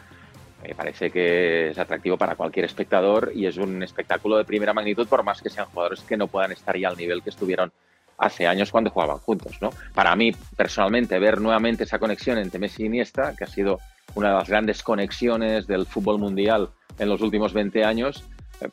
me 0.66 0.74
parece 0.74 1.10
que 1.10 1.70
es 1.70 1.78
atractivo 1.78 2.16
para 2.16 2.34
cualquier 2.34 2.64
espectador 2.64 3.30
y 3.34 3.46
es 3.46 3.56
un 3.56 3.82
espectáculo 3.82 4.36
de 4.36 4.44
primera 4.44 4.72
magnitud, 4.72 5.06
por 5.06 5.22
más 5.22 5.40
que 5.40 5.50
sean 5.50 5.66
jugadores 5.66 6.00
que 6.00 6.16
no 6.16 6.26
puedan 6.26 6.52
estar 6.52 6.76
ya 6.76 6.88
al 6.88 6.96
nivel 6.96 7.22
que 7.22 7.30
estuvieron 7.30 7.72
hace 8.18 8.46
años 8.46 8.72
cuando 8.72 8.90
jugaban 8.90 9.18
juntos. 9.18 9.58
¿no? 9.60 9.70
Para 9.94 10.16
mí, 10.16 10.32
personalmente, 10.56 11.18
ver 11.18 11.40
nuevamente 11.40 11.84
esa 11.84 11.98
conexión 11.98 12.38
entre 12.38 12.58
Messi 12.58 12.82
y 12.82 12.86
Iniesta, 12.86 13.34
que 13.36 13.44
ha 13.44 13.48
sido 13.48 13.78
una 14.14 14.30
de 14.30 14.34
las 14.34 14.48
grandes 14.48 14.82
conexiones 14.82 15.66
del 15.66 15.86
fútbol 15.86 16.18
mundial 16.18 16.70
en 16.98 17.08
los 17.08 17.20
últimos 17.20 17.52
20 17.52 17.84
años, 17.84 18.24
eh, 18.60 18.68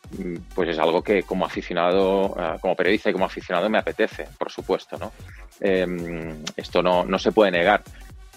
pues 0.55 0.69
es 0.69 0.79
algo 0.79 1.03
que 1.03 1.23
como 1.23 1.45
aficionado, 1.45 2.35
eh, 2.39 2.57
como 2.61 2.75
periodista 2.75 3.09
y 3.09 3.13
como 3.13 3.25
aficionado 3.25 3.69
me 3.69 3.77
apetece, 3.77 4.27
por 4.37 4.49
supuesto, 4.49 4.97
¿no? 4.97 5.11
Em, 5.59 6.41
esto 6.55 6.81
no, 6.81 7.05
no, 7.05 7.19
se 7.19 7.31
puede 7.31 7.51
negar. 7.51 7.83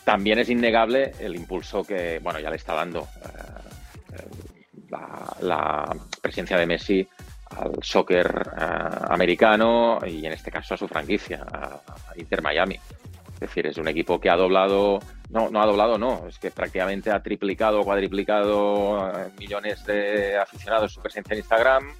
También 0.06 0.38
es 0.38 0.48
innegable 0.48 1.14
el 1.18 1.34
impulso 1.34 1.82
que, 1.82 2.20
bueno, 2.22 2.38
ya 2.38 2.48
le 2.48 2.54
está 2.54 2.74
dando 2.74 3.08
eh, 3.24 4.22
la, 5.40 5.84
presencia 6.22 6.56
de 6.56 6.64
Messi 6.64 7.08
al 7.50 7.72
soccer 7.82 8.30
americano 9.10 9.98
y 10.06 10.24
en 10.24 10.32
este 10.32 10.52
caso 10.52 10.74
a 10.74 10.76
su 10.76 10.86
franquicia, 10.86 11.44
a 11.52 11.80
Inter 12.14 12.40
Miami. 12.40 12.78
Es 13.34 13.40
decir, 13.40 13.66
es 13.66 13.78
un 13.78 13.88
equipo 13.88 14.20
que 14.20 14.30
ha 14.30 14.36
doblado, 14.36 15.00
no, 15.30 15.50
no 15.50 15.60
ha 15.60 15.66
doblado, 15.66 15.98
no, 15.98 16.28
es 16.28 16.38
que 16.38 16.52
prácticamente 16.52 17.10
ha 17.10 17.20
triplicado 17.20 17.80
o 17.80 17.84
cuadriplicado 17.84 19.10
eh, 19.10 19.30
millones 19.40 19.84
de 19.86 20.38
aficionados 20.38 20.92
su 20.92 21.02
presencia 21.02 21.34
en 21.34 21.40
Instagram, 21.40 21.92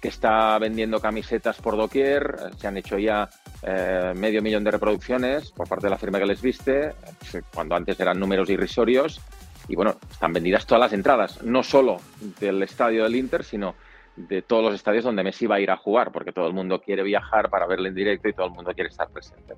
que 0.00 0.08
está 0.08 0.58
vendiendo 0.58 1.00
camisetas 1.00 1.60
por 1.60 1.76
doquier, 1.76 2.36
se 2.56 2.68
han 2.68 2.76
hecho 2.76 2.98
ya 2.98 3.28
eh, 3.62 4.12
medio 4.14 4.42
millón 4.42 4.64
de 4.64 4.70
reproducciones 4.70 5.50
por 5.50 5.68
parte 5.68 5.86
de 5.86 5.90
la 5.90 5.98
firma 5.98 6.18
que 6.18 6.26
les 6.26 6.40
viste, 6.40 6.92
cuando 7.52 7.74
antes 7.74 7.98
eran 7.98 8.18
números 8.20 8.48
irrisorios, 8.48 9.20
y 9.68 9.76
bueno, 9.76 9.96
están 10.10 10.32
vendidas 10.32 10.66
todas 10.66 10.80
las 10.80 10.92
entradas, 10.92 11.42
no 11.42 11.62
solo 11.62 11.98
del 12.40 12.62
estadio 12.62 13.04
del 13.04 13.16
Inter, 13.16 13.44
sino 13.44 13.74
de 14.16 14.42
todos 14.42 14.64
los 14.64 14.74
estadios 14.74 15.04
donde 15.04 15.22
Messi 15.22 15.46
va 15.46 15.56
a 15.56 15.60
ir 15.60 15.70
a 15.70 15.76
jugar, 15.76 16.10
porque 16.10 16.32
todo 16.32 16.46
el 16.46 16.54
mundo 16.54 16.80
quiere 16.80 17.02
viajar 17.02 17.50
para 17.50 17.66
verle 17.66 17.90
en 17.90 17.94
directo 17.94 18.28
y 18.28 18.32
todo 18.32 18.46
el 18.46 18.52
mundo 18.52 18.72
quiere 18.74 18.90
estar 18.90 19.08
presente. 19.08 19.54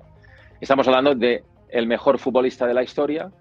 Estamos 0.59 0.87
hablando 0.87 1.15
de 1.15 1.43
el 1.69 1.87
mejor 1.87 2.19
futbolista 2.19 2.67
de 2.67 2.73
la 2.73 2.83
historia, 2.83 3.31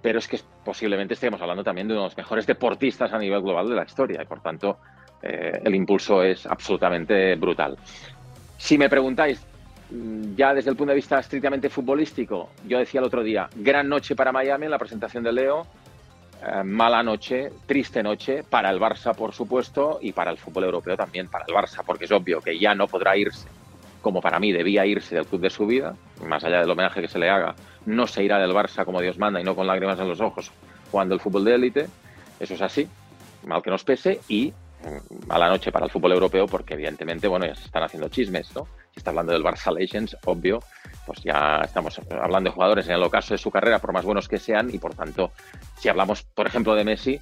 pero 0.00 0.18
es 0.18 0.28
que 0.28 0.40
posiblemente 0.64 1.14
estemos 1.14 1.40
hablando 1.42 1.64
también 1.64 1.88
de 1.88 1.94
uno 1.94 2.02
de 2.02 2.08
los 2.08 2.16
mejores 2.16 2.46
deportistas 2.46 3.12
a 3.12 3.18
nivel 3.18 3.42
global 3.42 3.68
de 3.68 3.74
la 3.74 3.84
historia 3.84 4.22
y 4.22 4.26
por 4.26 4.40
tanto 4.40 4.78
eh, 5.22 5.60
el 5.64 5.74
impulso 5.74 6.22
es 6.22 6.46
absolutamente 6.46 7.34
brutal. 7.36 7.76
Si 8.56 8.78
me 8.78 8.88
preguntáis, 8.88 9.40
mm, 9.90 10.34
ya 10.36 10.54
desde 10.54 10.70
el 10.70 10.76
punto 10.76 10.90
de 10.90 10.96
vista 10.96 11.18
estrictamente 11.18 11.68
futbolístico, 11.68 12.50
yo 12.66 12.78
decía 12.78 13.00
el 13.00 13.06
otro 13.06 13.22
día, 13.22 13.48
gran 13.56 13.88
noche 13.88 14.14
para 14.14 14.32
Miami 14.32 14.66
en 14.66 14.70
la 14.70 14.78
presentación 14.78 15.24
de 15.24 15.32
Leo, 15.32 15.66
eh, 16.42 16.62
mala 16.64 17.02
noche, 17.02 17.50
triste 17.66 18.02
noche 18.02 18.42
para 18.42 18.70
el 18.70 18.80
Barça, 18.80 19.14
por 19.14 19.32
supuesto, 19.32 19.98
y 20.00 20.12
para 20.12 20.30
el 20.30 20.38
fútbol 20.38 20.64
europeo 20.64 20.96
también, 20.96 21.28
para 21.28 21.44
el 21.46 21.54
Barça, 21.54 21.82
porque 21.84 22.06
es 22.06 22.12
obvio 22.12 22.40
que 22.40 22.58
ya 22.58 22.74
no 22.74 22.88
podrá 22.88 23.16
irse 23.16 23.48
como 24.00 24.20
para 24.20 24.38
mí 24.38 24.52
debía 24.52 24.86
irse 24.86 25.14
del 25.14 25.26
club 25.26 25.42
de 25.42 25.50
su 25.50 25.66
vida, 25.66 25.94
más 26.26 26.42
allá 26.44 26.60
del 26.60 26.70
homenaje 26.70 27.02
que 27.02 27.08
se 27.08 27.18
le 27.18 27.28
haga, 27.28 27.54
no 27.86 28.06
se 28.06 28.24
irá 28.24 28.38
del 28.38 28.52
Barça 28.52 28.84
como 28.84 29.00
Dios 29.00 29.18
manda 29.18 29.40
y 29.40 29.44
no 29.44 29.54
con 29.54 29.66
lágrimas 29.66 29.98
en 29.98 30.08
los 30.08 30.20
ojos 30.20 30.50
jugando 30.90 31.14
el 31.14 31.20
fútbol 31.20 31.44
de 31.44 31.54
élite. 31.54 31.86
Eso 32.38 32.54
es 32.54 32.62
así, 32.62 32.88
mal 33.46 33.62
que 33.62 33.70
nos 33.70 33.84
pese, 33.84 34.20
y 34.28 34.52
a 35.28 35.38
la 35.38 35.48
noche 35.48 35.72
para 35.72 35.86
el 35.86 35.90
fútbol 35.90 36.12
europeo, 36.12 36.46
porque 36.46 36.74
evidentemente, 36.74 37.28
bueno, 37.28 37.46
ya 37.46 37.54
se 37.54 37.64
están 37.64 37.82
haciendo 37.82 38.08
chismes, 38.08 38.54
¿no? 38.54 38.66
Si 38.92 38.98
está 38.98 39.10
hablando 39.10 39.32
del 39.32 39.44
Barça 39.44 39.72
Legends, 39.72 40.16
obvio, 40.24 40.62
pues 41.06 41.22
ya 41.22 41.60
estamos 41.64 42.00
hablando 42.10 42.50
de 42.50 42.54
jugadores 42.54 42.86
en 42.86 42.94
el 42.94 43.02
ocaso 43.02 43.34
de 43.34 43.38
su 43.38 43.50
carrera, 43.50 43.78
por 43.78 43.92
más 43.92 44.04
buenos 44.04 44.28
que 44.28 44.38
sean, 44.38 44.70
y 44.72 44.78
por 44.78 44.94
tanto, 44.94 45.32
si 45.78 45.88
hablamos, 45.88 46.22
por 46.22 46.46
ejemplo, 46.46 46.74
de 46.74 46.84
Messi, 46.84 47.20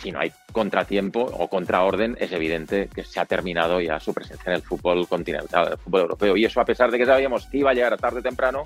si 0.00 0.12
no 0.12 0.20
hay 0.20 0.32
contratiempo 0.52 1.20
o 1.20 1.48
contraorden, 1.48 2.16
es 2.20 2.32
evidente 2.32 2.88
que 2.94 3.04
se 3.04 3.20
ha 3.20 3.24
terminado 3.24 3.80
ya 3.80 4.00
su 4.00 4.12
presencia 4.12 4.50
en 4.50 4.56
el 4.56 4.62
fútbol 4.62 5.06
continental, 5.08 5.72
el 5.72 5.78
fútbol 5.78 6.02
europeo. 6.02 6.36
Y 6.36 6.44
eso 6.44 6.60
a 6.60 6.64
pesar 6.64 6.90
de 6.90 6.98
que 6.98 7.06
sabíamos 7.06 7.46
que 7.46 7.58
iba 7.58 7.70
a 7.70 7.74
llegar 7.74 7.96
tarde 7.98 8.20
o 8.20 8.22
temprano, 8.22 8.64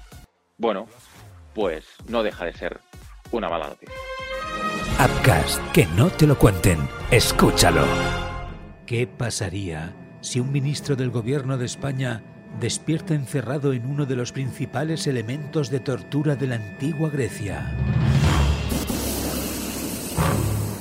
bueno, 0.56 0.86
pues 1.54 1.86
no 2.08 2.22
deja 2.22 2.44
de 2.44 2.52
ser 2.52 2.80
una 3.30 3.48
mala 3.48 3.68
noticia. 3.68 3.94
Upcast, 4.98 5.62
que 5.72 5.86
no 5.86 6.10
te 6.10 6.26
lo 6.26 6.36
cuenten, 6.36 6.80
escúchalo. 7.12 7.86
¿Qué 8.84 9.06
pasaría 9.06 9.94
si 10.20 10.40
un 10.40 10.50
ministro 10.50 10.96
del 10.96 11.10
gobierno 11.10 11.56
de 11.56 11.66
España 11.66 12.24
despierta 12.58 13.14
encerrado 13.14 13.72
en 13.72 13.86
uno 13.86 14.06
de 14.06 14.16
los 14.16 14.32
principales 14.32 15.06
elementos 15.06 15.70
de 15.70 15.78
tortura 15.78 16.34
de 16.34 16.48
la 16.48 16.56
antigua 16.56 17.10
Grecia? 17.10 17.76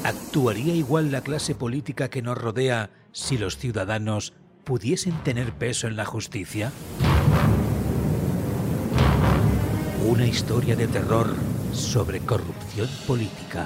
¿Actuaría 0.04 0.74
igual 0.74 1.12
la 1.12 1.22
clase 1.22 1.54
política 1.54 2.10
que 2.10 2.24
nos 2.24 2.40
rodea 2.40 2.90
si 3.12 3.38
los 3.38 3.60
ciudadanos 3.60 4.34
pudiesen 4.64 5.14
tener 5.24 5.54
peso 5.54 5.86
en 5.86 5.96
la 5.96 6.06
justicia? 6.06 6.72
Una 10.08 10.26
historia 10.26 10.76
de 10.76 10.88
terror 10.88 11.36
sobre 11.74 12.20
corrupción 12.20 12.88
política. 13.06 13.66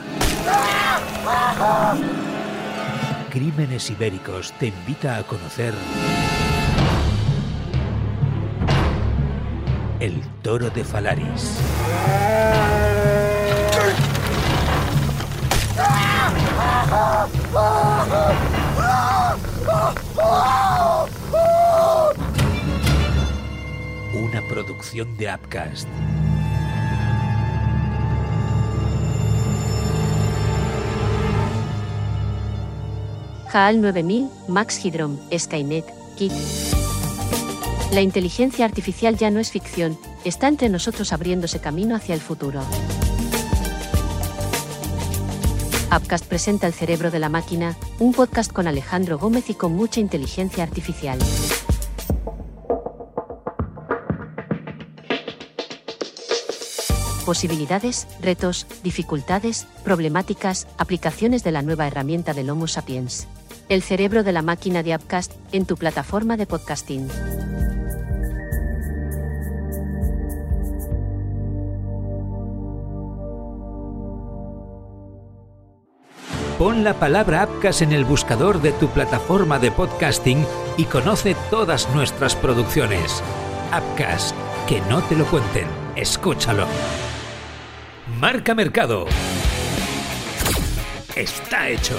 Crímenes 3.31 3.89
Ibéricos 3.89 4.51
te 4.60 4.67
invita 4.67 5.17
a 5.17 5.24
conocer 5.24 5.74
El 10.00 10.20
Toro 10.41 10.70
de 10.70 10.84
Falaris. 10.84 11.58
Una 24.13 24.41
producción 24.50 25.15
de 25.17 25.34
Upcast. 25.34 25.88
HAL 33.53 33.81
9000, 33.81 34.29
Max 34.48 34.86
Hydrom, 34.86 35.17
Skynet, 35.38 35.86
Kit. 36.15 36.31
La 37.91 38.01
inteligencia 38.01 38.63
artificial 38.63 39.17
ya 39.17 39.29
no 39.29 39.41
es 39.41 39.51
ficción, 39.51 39.98
está 40.24 40.48
entre 40.48 40.70
nosotros 40.70 41.12
abriéndose 41.12 41.60
camino 41.60 41.96
hacia 41.96 42.15
el 42.15 42.22
futuro. 42.22 42.62
Upcast 45.93 46.25
presenta 46.25 46.67
El 46.67 46.74
cerebro 46.74 47.12
de 47.12 47.20
la 47.20 47.27
máquina, 47.27 47.75
un 48.00 48.13
podcast 48.13 48.53
con 48.53 48.65
Alejandro 48.65 49.17
Gómez 49.17 49.50
y 49.50 49.55
con 49.55 49.74
mucha 49.75 50.00
inteligencia 50.00 50.63
artificial. 50.63 51.20
Posibilidades, 57.25 58.08
retos, 58.22 58.65
dificultades, 58.84 59.67
problemáticas, 59.84 60.67
aplicaciones 60.77 61.43
de 61.43 61.51
la 61.51 61.62
nueva 61.62 61.88
herramienta 61.88 62.34
del 62.34 62.50
Homo 62.50 62.67
sapiens. 62.67 63.27
El 63.71 63.81
cerebro 63.83 64.23
de 64.23 64.33
la 64.33 64.41
máquina 64.41 64.83
de 64.83 64.93
Upcast 64.93 65.31
en 65.53 65.65
tu 65.65 65.77
plataforma 65.77 66.35
de 66.35 66.45
podcasting. 66.45 67.07
Pon 76.57 76.83
la 76.83 76.95
palabra 76.95 77.43
Apcas 77.43 77.81
en 77.81 77.93
el 77.93 78.03
buscador 78.03 78.61
de 78.61 78.73
tu 78.73 78.89
plataforma 78.89 79.57
de 79.57 79.71
podcasting 79.71 80.45
y 80.75 80.83
conoce 80.83 81.37
todas 81.49 81.87
nuestras 81.95 82.35
producciones. 82.35 83.23
Apcas, 83.71 84.35
que 84.67 84.81
no 84.89 85.01
te 85.03 85.15
lo 85.15 85.23
cuenten, 85.27 85.67
escúchalo. 85.95 86.67
Marca 88.19 88.53
Mercado. 88.53 89.05
Está 91.15 91.69
hecho. 91.69 91.95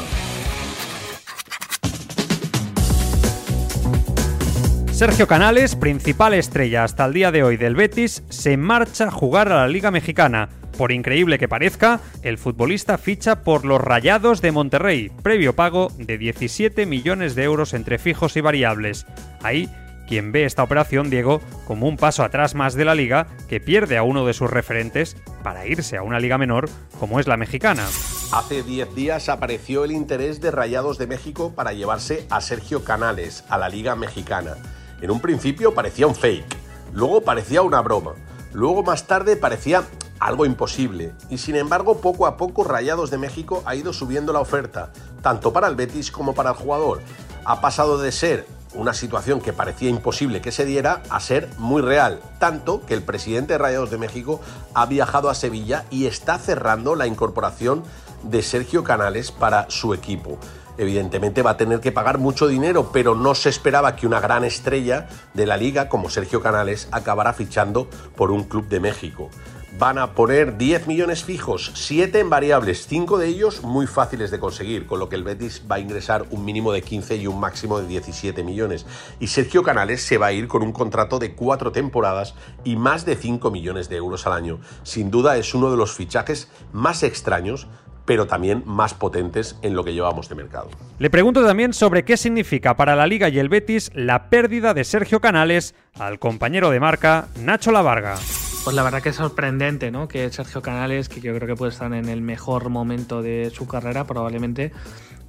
Sergio 5.02 5.26
Canales, 5.26 5.74
principal 5.74 6.32
estrella 6.32 6.84
hasta 6.84 7.06
el 7.06 7.12
día 7.12 7.32
de 7.32 7.42
hoy 7.42 7.56
del 7.56 7.74
Betis, 7.74 8.22
se 8.28 8.56
marcha 8.56 9.08
a 9.08 9.10
jugar 9.10 9.50
a 9.50 9.56
la 9.56 9.66
Liga 9.66 9.90
Mexicana. 9.90 10.48
Por 10.78 10.92
increíble 10.92 11.40
que 11.40 11.48
parezca, 11.48 11.98
el 12.22 12.38
futbolista 12.38 12.98
ficha 12.98 13.42
por 13.42 13.64
los 13.64 13.80
Rayados 13.80 14.40
de 14.40 14.52
Monterrey, 14.52 15.10
previo 15.24 15.56
pago 15.56 15.90
de 15.98 16.18
17 16.18 16.86
millones 16.86 17.34
de 17.34 17.42
euros 17.42 17.74
entre 17.74 17.98
fijos 17.98 18.36
y 18.36 18.42
variables. 18.42 19.04
Ahí, 19.42 19.68
quien 20.06 20.30
ve 20.30 20.44
esta 20.44 20.62
operación, 20.62 21.10
Diego, 21.10 21.40
como 21.66 21.88
un 21.88 21.96
paso 21.96 22.22
atrás 22.22 22.54
más 22.54 22.74
de 22.74 22.84
la 22.84 22.94
liga, 22.94 23.26
que 23.48 23.58
pierde 23.58 23.96
a 23.96 24.04
uno 24.04 24.24
de 24.24 24.34
sus 24.34 24.52
referentes 24.52 25.16
para 25.42 25.66
irse 25.66 25.96
a 25.96 26.04
una 26.04 26.20
liga 26.20 26.38
menor 26.38 26.68
como 27.00 27.18
es 27.18 27.26
la 27.26 27.36
mexicana. 27.36 27.84
Hace 28.32 28.62
10 28.62 28.94
días 28.94 29.28
apareció 29.28 29.82
el 29.82 29.90
interés 29.90 30.40
de 30.40 30.52
Rayados 30.52 30.96
de 30.96 31.08
México 31.08 31.54
para 31.56 31.72
llevarse 31.72 32.24
a 32.30 32.40
Sergio 32.40 32.84
Canales 32.84 33.42
a 33.48 33.58
la 33.58 33.68
liga 33.68 33.96
mexicana. 33.96 34.58
En 35.02 35.10
un 35.10 35.18
principio 35.18 35.74
parecía 35.74 36.06
un 36.06 36.14
fake, 36.14 36.56
luego 36.92 37.22
parecía 37.22 37.62
una 37.62 37.82
broma, 37.82 38.12
luego 38.52 38.84
más 38.84 39.08
tarde 39.08 39.34
parecía 39.34 39.82
algo 40.20 40.46
imposible, 40.46 41.12
y 41.28 41.38
sin 41.38 41.56
embargo 41.56 42.00
poco 42.00 42.24
a 42.24 42.36
poco 42.36 42.62
Rayados 42.62 43.10
de 43.10 43.18
México 43.18 43.64
ha 43.66 43.74
ido 43.74 43.92
subiendo 43.92 44.32
la 44.32 44.38
oferta, 44.38 44.92
tanto 45.20 45.52
para 45.52 45.66
el 45.66 45.74
Betis 45.74 46.12
como 46.12 46.34
para 46.36 46.50
el 46.50 46.56
jugador. 46.56 47.00
Ha 47.44 47.60
pasado 47.60 47.98
de 47.98 48.12
ser 48.12 48.46
una 48.74 48.94
situación 48.94 49.40
que 49.40 49.52
parecía 49.52 49.90
imposible 49.90 50.40
que 50.40 50.52
se 50.52 50.64
diera 50.64 51.02
a 51.10 51.18
ser 51.18 51.50
muy 51.58 51.82
real, 51.82 52.20
tanto 52.38 52.86
que 52.86 52.94
el 52.94 53.02
presidente 53.02 53.54
de 53.54 53.58
Rayados 53.58 53.90
de 53.90 53.98
México 53.98 54.40
ha 54.72 54.86
viajado 54.86 55.30
a 55.30 55.34
Sevilla 55.34 55.84
y 55.90 56.06
está 56.06 56.38
cerrando 56.38 56.94
la 56.94 57.08
incorporación 57.08 57.82
de 58.22 58.40
Sergio 58.40 58.84
Canales 58.84 59.32
para 59.32 59.68
su 59.68 59.94
equipo. 59.94 60.38
Evidentemente 60.78 61.42
va 61.42 61.50
a 61.50 61.56
tener 61.56 61.80
que 61.80 61.92
pagar 61.92 62.18
mucho 62.18 62.46
dinero, 62.46 62.90
pero 62.92 63.14
no 63.14 63.34
se 63.34 63.48
esperaba 63.48 63.96
que 63.96 64.06
una 64.06 64.20
gran 64.20 64.44
estrella 64.44 65.08
de 65.34 65.46
la 65.46 65.56
liga 65.56 65.88
como 65.88 66.10
Sergio 66.10 66.40
Canales 66.40 66.88
acabara 66.92 67.32
fichando 67.32 67.88
por 68.16 68.30
un 68.30 68.44
club 68.44 68.68
de 68.68 68.80
México 68.80 69.30
van 69.78 69.98
a 69.98 70.14
poner 70.14 70.58
10 70.58 70.86
millones 70.86 71.24
fijos, 71.24 71.72
7 71.74 72.20
en 72.20 72.30
variables, 72.30 72.86
5 72.86 73.18
de 73.18 73.26
ellos 73.28 73.62
muy 73.62 73.86
fáciles 73.86 74.30
de 74.30 74.38
conseguir, 74.38 74.86
con 74.86 74.98
lo 74.98 75.08
que 75.08 75.16
el 75.16 75.24
Betis 75.24 75.62
va 75.70 75.76
a 75.76 75.80
ingresar 75.80 76.26
un 76.30 76.44
mínimo 76.44 76.72
de 76.72 76.82
15 76.82 77.16
y 77.16 77.26
un 77.26 77.40
máximo 77.40 77.80
de 77.80 77.86
17 77.86 78.44
millones. 78.44 78.86
Y 79.18 79.28
Sergio 79.28 79.62
Canales 79.62 80.02
se 80.02 80.18
va 80.18 80.26
a 80.26 80.32
ir 80.32 80.46
con 80.46 80.62
un 80.62 80.72
contrato 80.72 81.18
de 81.18 81.34
4 81.34 81.72
temporadas 81.72 82.34
y 82.64 82.76
más 82.76 83.06
de 83.06 83.16
5 83.16 83.50
millones 83.50 83.88
de 83.88 83.96
euros 83.96 84.26
al 84.26 84.34
año. 84.34 84.60
Sin 84.82 85.10
duda 85.10 85.36
es 85.36 85.54
uno 85.54 85.70
de 85.70 85.76
los 85.76 85.92
fichajes 85.92 86.48
más 86.72 87.02
extraños 87.02 87.66
pero 88.04 88.26
también 88.26 88.62
más 88.66 88.94
potentes 88.94 89.58
en 89.62 89.74
lo 89.74 89.84
que 89.84 89.94
llevamos 89.94 90.28
de 90.28 90.34
mercado. 90.34 90.70
Le 90.98 91.10
pregunto 91.10 91.44
también 91.44 91.72
sobre 91.72 92.04
qué 92.04 92.16
significa 92.16 92.76
para 92.76 92.96
la 92.96 93.06
Liga 93.06 93.28
y 93.28 93.38
el 93.38 93.48
Betis 93.48 93.90
la 93.94 94.28
pérdida 94.30 94.74
de 94.74 94.84
Sergio 94.84 95.20
Canales 95.20 95.74
al 95.98 96.18
compañero 96.18 96.70
de 96.70 96.80
marca 96.80 97.28
Nacho 97.40 97.72
Lavarga. 97.72 98.16
Pues 98.64 98.76
la 98.76 98.84
verdad 98.84 99.02
que 99.02 99.08
es 99.08 99.16
sorprendente, 99.16 99.90
¿no? 99.90 100.06
Que 100.06 100.30
Sergio 100.30 100.62
Canales, 100.62 101.08
que 101.08 101.20
yo 101.20 101.34
creo 101.34 101.48
que 101.48 101.56
puede 101.56 101.72
estar 101.72 101.92
en 101.92 102.08
el 102.08 102.22
mejor 102.22 102.68
momento 102.68 103.20
de 103.20 103.50
su 103.52 103.66
carrera, 103.66 104.04
probablemente 104.04 104.72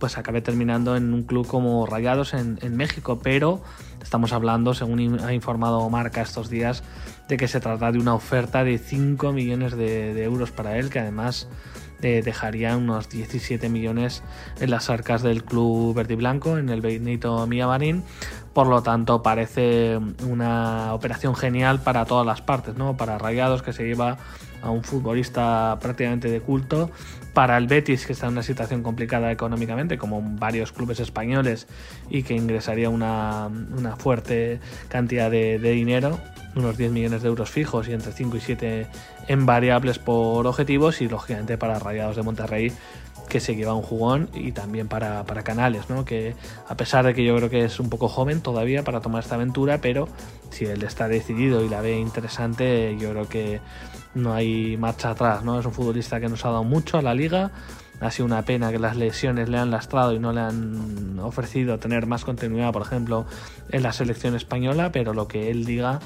pues 0.04 0.18
acabe 0.18 0.42
terminando 0.42 0.98
en 0.98 1.14
un 1.14 1.24
club 1.24 1.48
como 1.48 1.86
Rayados 1.86 2.34
en, 2.34 2.76
México, 2.76 3.20
pero 3.24 3.62
estamos 4.02 4.34
hablando, 4.34 4.74
según 4.74 5.22
ha 5.22 5.34
informado 5.34 5.90
Marca 5.90 6.22
estos 6.22 6.50
días, 6.50 6.84
de 7.30 7.38
que 7.38 7.48
se 7.48 7.62
trata 7.62 7.90
de 7.90 8.00
una 8.00 8.14
oferta 8.14 8.66
de 8.66 8.78
5 8.78 9.32
millones 9.32 9.78
de, 9.78 10.22
euros 10.22 10.52
para 10.52 10.78
él, 10.78 10.90
que 10.90 11.00
además 11.00 11.48
dejaría 12.08 12.76
unos 12.78 13.10
17 13.10 13.70
millones 13.70 14.24
en 14.60 14.70
las 14.70 14.90
arcas 14.90 15.22
del 15.22 15.44
club 15.44 15.96
verde 15.96 16.14
y 16.14 16.18
blanco, 16.18 16.58
en 16.58 16.70
el 16.70 16.82
Benito 16.82 17.48
Millamarín, 17.48 18.04
por 18.54 18.68
lo 18.68 18.84
tanto, 18.84 19.24
parece 19.24 20.00
una 20.28 20.94
operación 20.94 21.36
genial 21.36 21.80
para 21.82 22.06
todas 22.06 22.26
las 22.26 22.42
partes, 22.42 22.76
¿no? 22.76 22.96
Para 22.96 23.18
Rayados, 23.18 23.64
que 23.64 23.74
se 23.74 23.84
lleva 23.84 24.18
a 24.62 24.70
un 24.70 24.84
futbolista 24.84 25.78
prácticamente 25.82 26.30
de 26.30 26.40
culto, 26.40 26.90
para 27.34 27.58
el 27.58 27.68
Betis, 27.68 28.06
que 28.06 28.14
está 28.14 28.28
en 28.28 28.34
una 28.34 28.44
situación 28.44 28.84
complicada 28.84 29.32
económicamente, 29.32 29.98
como 29.98 30.22
varios 30.22 30.72
clubes 30.72 31.00
españoles, 31.00 31.68
y 32.10 32.24
que 32.24 32.36
ingresaría 32.36 32.90
una, 32.90 33.50
fuerte 33.98 34.60
cantidad 34.88 35.30
de, 35.32 35.58
de, 35.60 35.72
dinero, 35.72 36.20
unos 36.56 36.78
10 36.78 36.92
millones 36.92 37.24
de 37.24 37.30
euros 37.30 37.50
fijos 37.50 37.90
y 37.90 37.94
entre 37.94 38.12
5 38.12 38.38
y 38.38 38.40
7 38.40 38.88
en 39.28 39.46
variables 39.46 40.00
por 40.00 40.46
objetivos, 40.46 41.02
y 41.02 41.10
lógicamente 41.10 41.58
para 41.58 41.80
Rayados 41.80 42.16
de 42.16 42.22
Monterrey 42.22 42.72
que 43.28 43.40
se 43.40 43.56
lleva 43.56 43.74
un 43.74 43.82
jugón 43.82 44.30
y 44.34 44.52
también 44.52 44.88
para, 44.88 45.24
Canales, 45.44 45.90
¿no? 45.90 46.06
que 46.06 46.36
a 46.68 46.76
pesar 46.76 47.06
de 47.06 47.14
que 47.14 47.24
yo 47.24 47.36
creo 47.36 47.50
que 47.50 47.66
es 47.66 47.80
un 47.80 47.90
poco 47.90 48.08
joven 48.08 48.42
todavía 48.42 48.84
para 48.84 49.02
tomar 49.02 49.24
esta 49.24 49.36
aventura, 49.36 49.80
pero 49.80 50.08
si 50.52 50.66
él 50.66 50.84
está 50.84 51.08
decidido 51.08 51.64
y 51.64 51.70
la 51.70 51.82
ve 51.82 52.00
interesante, 52.00 52.96
yo 53.00 53.12
creo 53.12 53.28
que 53.28 53.62
no 54.16 54.34
hay 54.34 54.78
marcha 54.78 55.10
atrás. 55.12 55.44
¿no? 55.44 55.60
Es 55.60 55.66
un 55.66 55.74
futbolista 55.74 56.20
que 56.20 56.30
nos 56.30 56.46
ha 56.46 56.50
dado 56.50 56.64
mucho 56.64 56.98
a 56.98 57.02
la 57.02 57.14
liga. 57.14 57.52
Ha 58.00 58.12
sido 58.12 58.26
una 58.26 58.44
pena 58.44 58.72
que 58.72 58.80
las 58.80 58.96
lesiones 58.96 59.50
le 59.50 59.58
han 59.58 59.72
lastrado 59.72 60.14
y 60.14 60.20
no 60.20 60.34
le 60.34 60.42
han 60.42 61.20
ofrecido 61.20 61.80
tener 61.80 62.06
más 62.06 62.26
continuidad, 62.26 62.72
por 62.74 62.82
ejemplo, 62.82 63.26
en 63.70 63.84
la 63.84 63.94
selección 63.94 64.36
española, 64.36 64.92
pero 64.92 65.14
lo 65.14 65.28
que 65.28 65.50
él 65.50 65.66
diga 65.66 66.00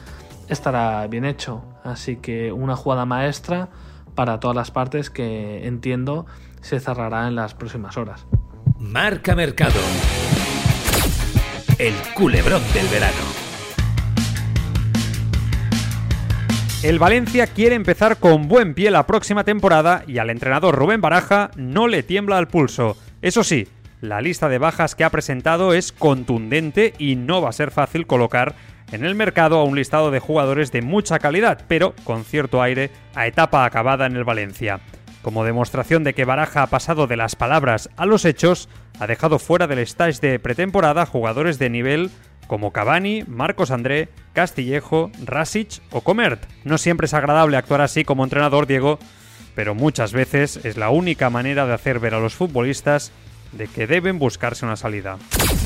estará 0.47 1.05
bien 1.07 1.25
hecho. 1.25 1.63
Así 1.83 2.17
que 2.17 2.51
una 2.51 2.75
jugada 2.75 3.05
maestra 3.05 3.69
para 4.15 4.39
todas 4.39 4.55
las 4.55 4.71
partes 4.71 5.09
que 5.09 5.67
entiendo 5.67 6.25
se 6.61 6.79
cerrará 6.79 7.27
en 7.27 7.35
las 7.35 7.53
próximas 7.53 7.97
horas. 7.97 8.25
Marca 8.79 9.35
Mercado. 9.35 9.79
El 11.79 11.93
culebrón 12.15 12.61
del 12.73 12.87
verano. 12.87 13.47
El 16.83 16.99
Valencia 16.99 17.47
quiere 17.47 17.75
empezar 17.75 18.17
con 18.17 18.47
buen 18.47 18.75
pie 18.75 18.91
la 18.91 19.07
próxima 19.07 19.43
temporada 19.43 20.03
y 20.07 20.19
al 20.19 20.29
entrenador 20.29 20.75
Rubén 20.75 21.01
Baraja 21.01 21.49
no 21.55 21.87
le 21.87 22.03
tiembla 22.03 22.37
el 22.37 22.47
pulso. 22.47 22.95
Eso 23.21 23.43
sí, 23.43 23.67
la 23.99 24.21
lista 24.21 24.47
de 24.47 24.59
bajas 24.59 24.93
que 24.93 25.03
ha 25.03 25.09
presentado 25.09 25.73
es 25.73 25.91
contundente 25.91 26.93
y 26.99 27.15
no 27.15 27.41
va 27.41 27.49
a 27.49 27.53
ser 27.53 27.71
fácil 27.71 28.05
colocar 28.05 28.53
en 28.91 29.03
el 29.03 29.15
mercado 29.15 29.57
a 29.57 29.63
un 29.63 29.75
listado 29.75 30.11
de 30.11 30.19
jugadores 30.19 30.71
de 30.71 30.83
mucha 30.83 31.17
calidad, 31.17 31.63
pero 31.67 31.95
con 32.03 32.23
cierto 32.23 32.61
aire 32.61 32.91
a 33.15 33.25
etapa 33.25 33.65
acabada 33.65 34.05
en 34.05 34.15
el 34.15 34.23
Valencia. 34.23 34.79
Como 35.27 35.43
demostración 35.43 36.05
de 36.05 36.13
que 36.13 36.23
Baraja 36.23 36.63
ha 36.63 36.67
pasado 36.67 37.05
de 37.05 37.17
las 37.17 37.35
palabras 37.35 37.89
a 37.97 38.05
los 38.05 38.23
hechos, 38.23 38.69
ha 38.97 39.07
dejado 39.07 39.39
fuera 39.39 39.67
del 39.67 39.79
stage 39.79 40.21
de 40.21 40.39
pretemporada 40.39 41.05
jugadores 41.05 41.59
de 41.59 41.69
nivel 41.69 42.11
como 42.47 42.71
Cavani, 42.71 43.25
Marcos 43.27 43.71
André, 43.71 44.07
Castillejo, 44.31 45.11
Rasic 45.25 45.81
o 45.91 45.99
Comert. 45.99 46.45
No 46.63 46.77
siempre 46.77 47.07
es 47.07 47.13
agradable 47.13 47.57
actuar 47.57 47.81
así 47.81 48.05
como 48.05 48.23
entrenador, 48.23 48.67
Diego, 48.67 48.99
pero 49.53 49.75
muchas 49.75 50.13
veces 50.13 50.61
es 50.63 50.77
la 50.77 50.91
única 50.91 51.29
manera 51.29 51.65
de 51.65 51.73
hacer 51.73 51.99
ver 51.99 52.13
a 52.13 52.21
los 52.21 52.33
futbolistas 52.33 53.11
de 53.51 53.67
que 53.67 53.87
deben 53.87 54.19
buscarse 54.19 54.65
una 54.65 54.75
salida. 54.75 55.17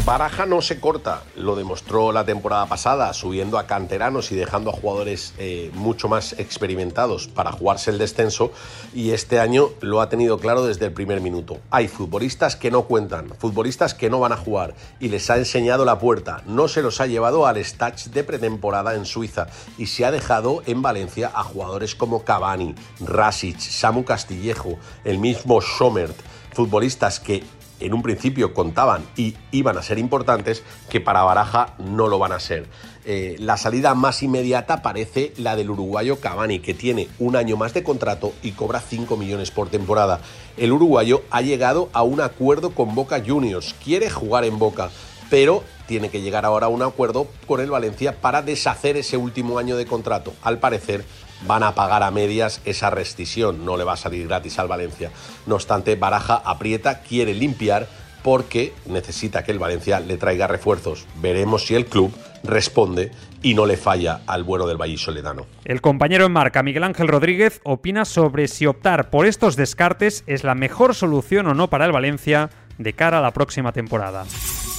Baraja 0.06 0.46
no 0.48 0.62
se 0.62 0.80
corta, 0.80 1.22
lo 1.36 1.56
demostró 1.56 2.12
la 2.12 2.26
temporada 2.26 2.66
pasada, 2.66 3.14
subiendo 3.14 3.60
a 3.60 3.68
canteranos 3.68 4.32
y 4.32 4.36
dejando 4.36 4.72
a 4.72 4.74
jugadores 4.74 5.34
eh, 5.38 5.70
mucho 5.76 6.08
más 6.08 6.34
experimentados 6.40 7.28
para 7.28 7.52
jugarse 7.52 7.92
el 7.92 8.00
descenso, 8.00 8.52
y 8.96 9.12
este 9.12 9.40
año 9.40 9.70
lo 9.82 10.02
ha 10.02 10.10
tenido 10.10 10.40
claro 10.40 10.66
desde 10.66 10.88
el 10.88 10.94
primer 10.94 11.22
minuto. 11.22 11.60
Hay 11.70 11.88
futbolistas 11.88 12.56
que 12.56 12.72
no 12.72 12.84
cuentan, 12.84 13.30
futbolistas 13.38 13.94
que 13.94 14.10
no 14.10 14.20
van 14.20 14.32
a 14.32 14.38
jugar, 14.38 14.74
y 15.00 15.10
les 15.10 15.30
ha 15.30 15.38
enseñado 15.38 15.86
la 15.86 16.00
puerta, 16.00 16.42
no 16.48 16.68
se 16.68 16.82
los 16.82 17.00
ha 17.00 17.06
llevado 17.08 17.46
al 17.46 17.58
stage 17.58 18.10
de 18.10 18.24
pretemporada 18.24 18.96
en 18.96 19.06
Suiza, 19.06 19.48
y 19.78 19.86
se 19.86 20.06
ha 20.06 20.12
dejado 20.12 20.64
en 20.66 20.82
Valencia 20.82 21.32
a 21.34 21.44
jugadores 21.44 21.94
como 21.94 22.24
Cavani, 22.24 22.74
Rasic, 23.00 23.60
Samu 23.60 24.04
Castillejo, 24.04 24.80
el 25.04 25.20
mismo 25.20 25.62
Schomert, 25.62 26.16
futbolistas 26.54 27.20
que 27.20 27.44
en 27.82 27.94
un 27.94 28.02
principio 28.02 28.54
contaban 28.54 29.06
y 29.16 29.36
iban 29.52 29.78
a 29.78 29.84
ser 29.84 30.00
importantes, 30.00 30.64
que 30.90 31.02
para 31.02 31.24
Baraja 31.24 31.74
no 31.80 32.08
lo 32.08 32.20
van 32.20 32.32
a 32.32 32.40
ser. 32.40 32.68
Eh, 33.04 33.36
la 33.40 33.58
salida 33.58 33.96
más 33.96 34.22
inmediata 34.22 34.82
parece 34.82 35.34
la 35.38 35.56
del 35.56 35.72
uruguayo 35.72 36.20
Cavani, 36.20 36.60
que 36.60 36.74
tiene 36.74 37.10
un 37.20 37.36
año 37.36 37.58
más 37.58 37.74
de 37.74 37.84
contrato 37.84 38.34
y 38.44 38.52
cobra 38.52 38.80
5 38.80 39.18
millones 39.18 39.52
por 39.52 39.70
temporada. 39.70 40.22
El 40.58 40.72
uruguayo 40.72 41.24
ha 41.32 41.42
llegado 41.42 41.90
a 41.94 42.04
un 42.04 42.22
acuerdo 42.22 42.72
con 42.72 42.94
Boca 42.94 43.22
Juniors, 43.26 43.76
quiere 43.84 44.10
jugar 44.10 44.46
en 44.46 44.60
Boca, 44.60 44.92
pero 45.30 45.64
tiene 45.88 46.10
que 46.10 46.22
llegar 46.22 46.46
ahora 46.46 46.68
a 46.68 46.70
un 46.70 46.84
acuerdo 46.84 47.28
con 47.48 47.60
el 47.60 47.72
Valencia 47.72 48.22
para 48.22 48.42
deshacer 48.42 48.98
ese 48.98 49.18
último 49.18 49.58
año 49.58 49.78
de 49.78 49.86
contrato. 49.86 50.34
Al 50.44 50.60
parecer, 50.60 51.04
van 51.48 51.64
a 51.64 51.76
pagar 51.76 52.04
a 52.04 52.12
medias 52.12 52.62
esa 52.66 52.90
rescisión, 52.90 53.66
no 53.66 53.78
le 53.78 53.84
va 53.84 53.94
a 53.94 53.98
salir 53.98 54.28
gratis 54.28 54.60
al 54.60 54.68
Valencia. 54.68 55.12
No 55.46 55.56
obstante, 55.56 55.96
Baraja 55.96 56.42
aprieta, 56.46 57.02
quiere 57.02 57.34
limpiar 57.34 57.88
porque 58.24 58.74
necesita 58.86 59.44
que 59.44 59.52
el 59.52 59.60
Valencia 59.60 60.00
le 60.00 60.18
traiga 60.18 60.48
refuerzos. 60.48 61.08
Veremos 61.22 61.66
si 61.66 61.76
el 61.76 61.86
club 61.86 62.14
responde 62.44 63.12
y 63.42 63.54
no 63.54 63.66
le 63.66 63.78
falla 63.78 64.22
al 64.28 64.44
bueno 64.44 64.68
del 64.68 64.78
Vallisoledano. 64.78 65.48
El 65.66 65.82
compañero 65.82 66.26
en 66.26 66.32
marca, 66.32 66.64
Miguel 66.64 66.84
Ángel 66.84 67.08
Rodríguez, 67.08 67.62
opina 67.64 68.06
sobre 68.06 68.48
si 68.48 68.68
optar 68.68 69.10
por 69.10 69.26
estos 69.26 69.56
descartes 69.56 70.24
es 70.28 70.44
la 70.44 70.56
mejor 70.56 70.96
solución 70.96 71.48
o 71.48 71.54
no 71.54 71.70
para 71.70 71.86
el 71.86 71.92
Valencia 71.92 72.50
de 72.78 72.94
cara 72.94 73.20
a 73.20 73.22
la 73.22 73.32
próxima 73.32 73.72
temporada. 73.72 74.26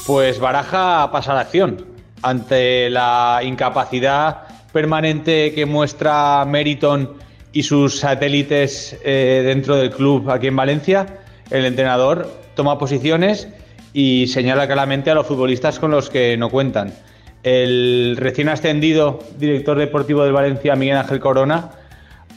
Pues 0.06 0.38
Baraja 0.40 1.10
pasa 1.10 1.34
la 1.34 1.40
acción 1.40 1.86
ante 2.22 2.90
la 2.90 3.40
incapacidad 3.42 4.51
permanente 4.72 5.52
que 5.54 5.66
muestra 5.66 6.44
Meriton 6.46 7.10
y 7.52 7.62
sus 7.62 8.00
satélites 8.00 8.98
eh, 9.04 9.42
dentro 9.44 9.76
del 9.76 9.90
club 9.90 10.30
aquí 10.30 10.46
en 10.46 10.56
Valencia, 10.56 11.06
el 11.50 11.66
entrenador 11.66 12.28
toma 12.54 12.78
posiciones 12.78 13.48
y 13.92 14.26
señala 14.28 14.66
claramente 14.66 15.10
a 15.10 15.14
los 15.14 15.26
futbolistas 15.26 15.78
con 15.78 15.90
los 15.90 16.08
que 16.08 16.36
no 16.36 16.48
cuentan. 16.48 16.94
El 17.42 18.16
recién 18.18 18.48
ascendido 18.48 19.20
director 19.38 19.78
deportivo 19.78 20.24
del 20.24 20.32
Valencia, 20.32 20.74
Miguel 20.76 20.96
Ángel 20.96 21.20
Corona, 21.20 21.72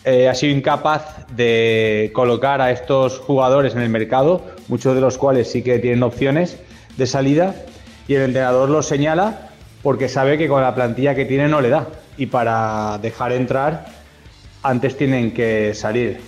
eh, 0.04 0.28
ha 0.28 0.36
sido 0.36 0.56
incapaz 0.56 1.26
de 1.36 2.12
colocar 2.14 2.62
a 2.62 2.72
estos 2.72 3.20
jugadores 3.20 3.74
en 3.76 3.82
el 3.82 3.90
mercado, 3.90 4.46
muchos 4.68 4.94
de 4.96 5.02
los 5.02 5.18
cuales 5.18 5.50
sí 5.50 5.64
que 5.64 5.80
tienen 5.80 6.04
opciones 6.04 6.60
de 6.98 7.08
salida, 7.08 7.56
y 8.08 8.16
el 8.16 8.24
entrenador 8.24 8.70
los 8.70 8.86
señala 8.86 9.50
porque 9.82 10.10
sabe 10.10 10.38
que 10.38 10.48
con 10.48 10.62
la 10.62 10.76
plantilla 10.76 11.16
que 11.16 11.26
tiene 11.26 11.48
no 11.48 11.62
le 11.62 11.70
da 11.70 11.88
y 12.18 12.28
para 12.28 12.98
dejar 13.02 13.32
entrar 13.32 13.86
antes 14.64 14.98
tienen 14.98 15.32
que 15.32 15.74
salir. 15.74 16.20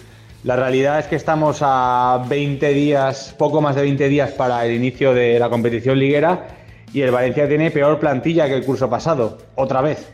La 0.43 0.55
realidad 0.55 0.99
es 0.99 1.07
que 1.07 1.15
estamos 1.15 1.59
a 1.61 2.23
20 2.29 2.69
días, 2.69 3.35
poco 3.37 3.59
más 3.59 3.75
de 3.75 3.81
20 3.81 4.07
días 4.07 4.31
para 4.31 4.65
el 4.65 4.73
inicio 4.73 5.13
de 5.13 5.39
la 5.39 5.49
competición 5.49 5.99
liguera 5.99 6.47
y 6.93 7.01
el 7.01 7.11
Valencia 7.11 7.47
tiene 7.47 7.71
peor 7.71 7.99
plantilla 7.99 8.47
que 8.47 8.53
el 8.53 8.63
curso 8.63 8.89
pasado, 8.89 9.39
otra 9.55 9.81
vez. 9.81 10.07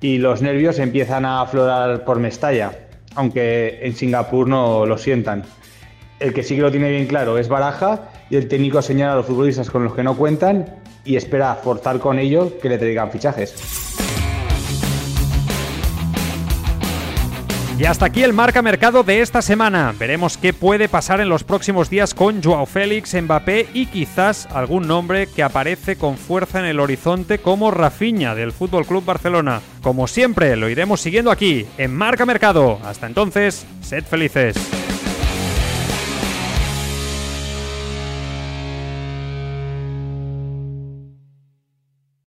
Y 0.00 0.18
los 0.18 0.42
nervios 0.42 0.78
empiezan 0.78 1.24
a 1.24 1.40
aflorar 1.40 2.04
por 2.04 2.20
Mestalla, 2.20 2.72
aunque 3.14 3.80
en 3.82 3.96
Singapur 3.96 4.46
no 4.46 4.86
lo 4.86 4.98
sientan. 4.98 5.44
El 6.20 6.32
que 6.32 6.42
sí 6.42 6.54
que 6.54 6.62
lo 6.62 6.70
tiene 6.70 6.90
bien 6.90 7.06
claro 7.06 7.38
es 7.38 7.48
Baraja 7.48 8.10
y 8.30 8.36
el 8.36 8.48
técnico 8.48 8.80
señala 8.82 9.14
a 9.14 9.16
los 9.16 9.26
futbolistas 9.26 9.70
con 9.70 9.84
los 9.84 9.94
que 9.94 10.02
no 10.02 10.16
cuentan 10.16 10.66
y 11.04 11.16
espera 11.16 11.54
forzar 11.54 11.98
con 11.98 12.18
ello 12.18 12.58
que 12.60 12.68
le 12.68 12.78
traigan 12.78 13.10
fichajes. 13.10 13.83
Y 17.76 17.86
hasta 17.86 18.06
aquí 18.06 18.22
el 18.22 18.32
marca 18.32 18.62
mercado 18.62 19.02
de 19.02 19.20
esta 19.20 19.42
semana. 19.42 19.92
Veremos 19.98 20.36
qué 20.36 20.52
puede 20.52 20.88
pasar 20.88 21.20
en 21.20 21.28
los 21.28 21.42
próximos 21.42 21.90
días 21.90 22.14
con 22.14 22.40
Joao 22.40 22.66
Félix, 22.66 23.20
Mbappé 23.20 23.66
y 23.74 23.86
quizás 23.86 24.46
algún 24.46 24.86
nombre 24.86 25.26
que 25.26 25.42
aparece 25.42 25.96
con 25.96 26.16
fuerza 26.16 26.60
en 26.60 26.66
el 26.66 26.78
horizonte 26.78 27.38
como 27.38 27.72
Rafinha 27.72 28.36
del 28.36 28.52
Fútbol 28.52 28.86
Club 28.86 29.04
Barcelona. 29.04 29.60
Como 29.82 30.06
siempre, 30.06 30.54
lo 30.54 30.68
iremos 30.68 31.00
siguiendo 31.00 31.32
aquí 31.32 31.66
en 31.76 31.92
Marca 31.94 32.24
Mercado. 32.24 32.78
Hasta 32.84 33.08
entonces, 33.08 33.66
sed 33.82 34.04
felices. 34.04 34.56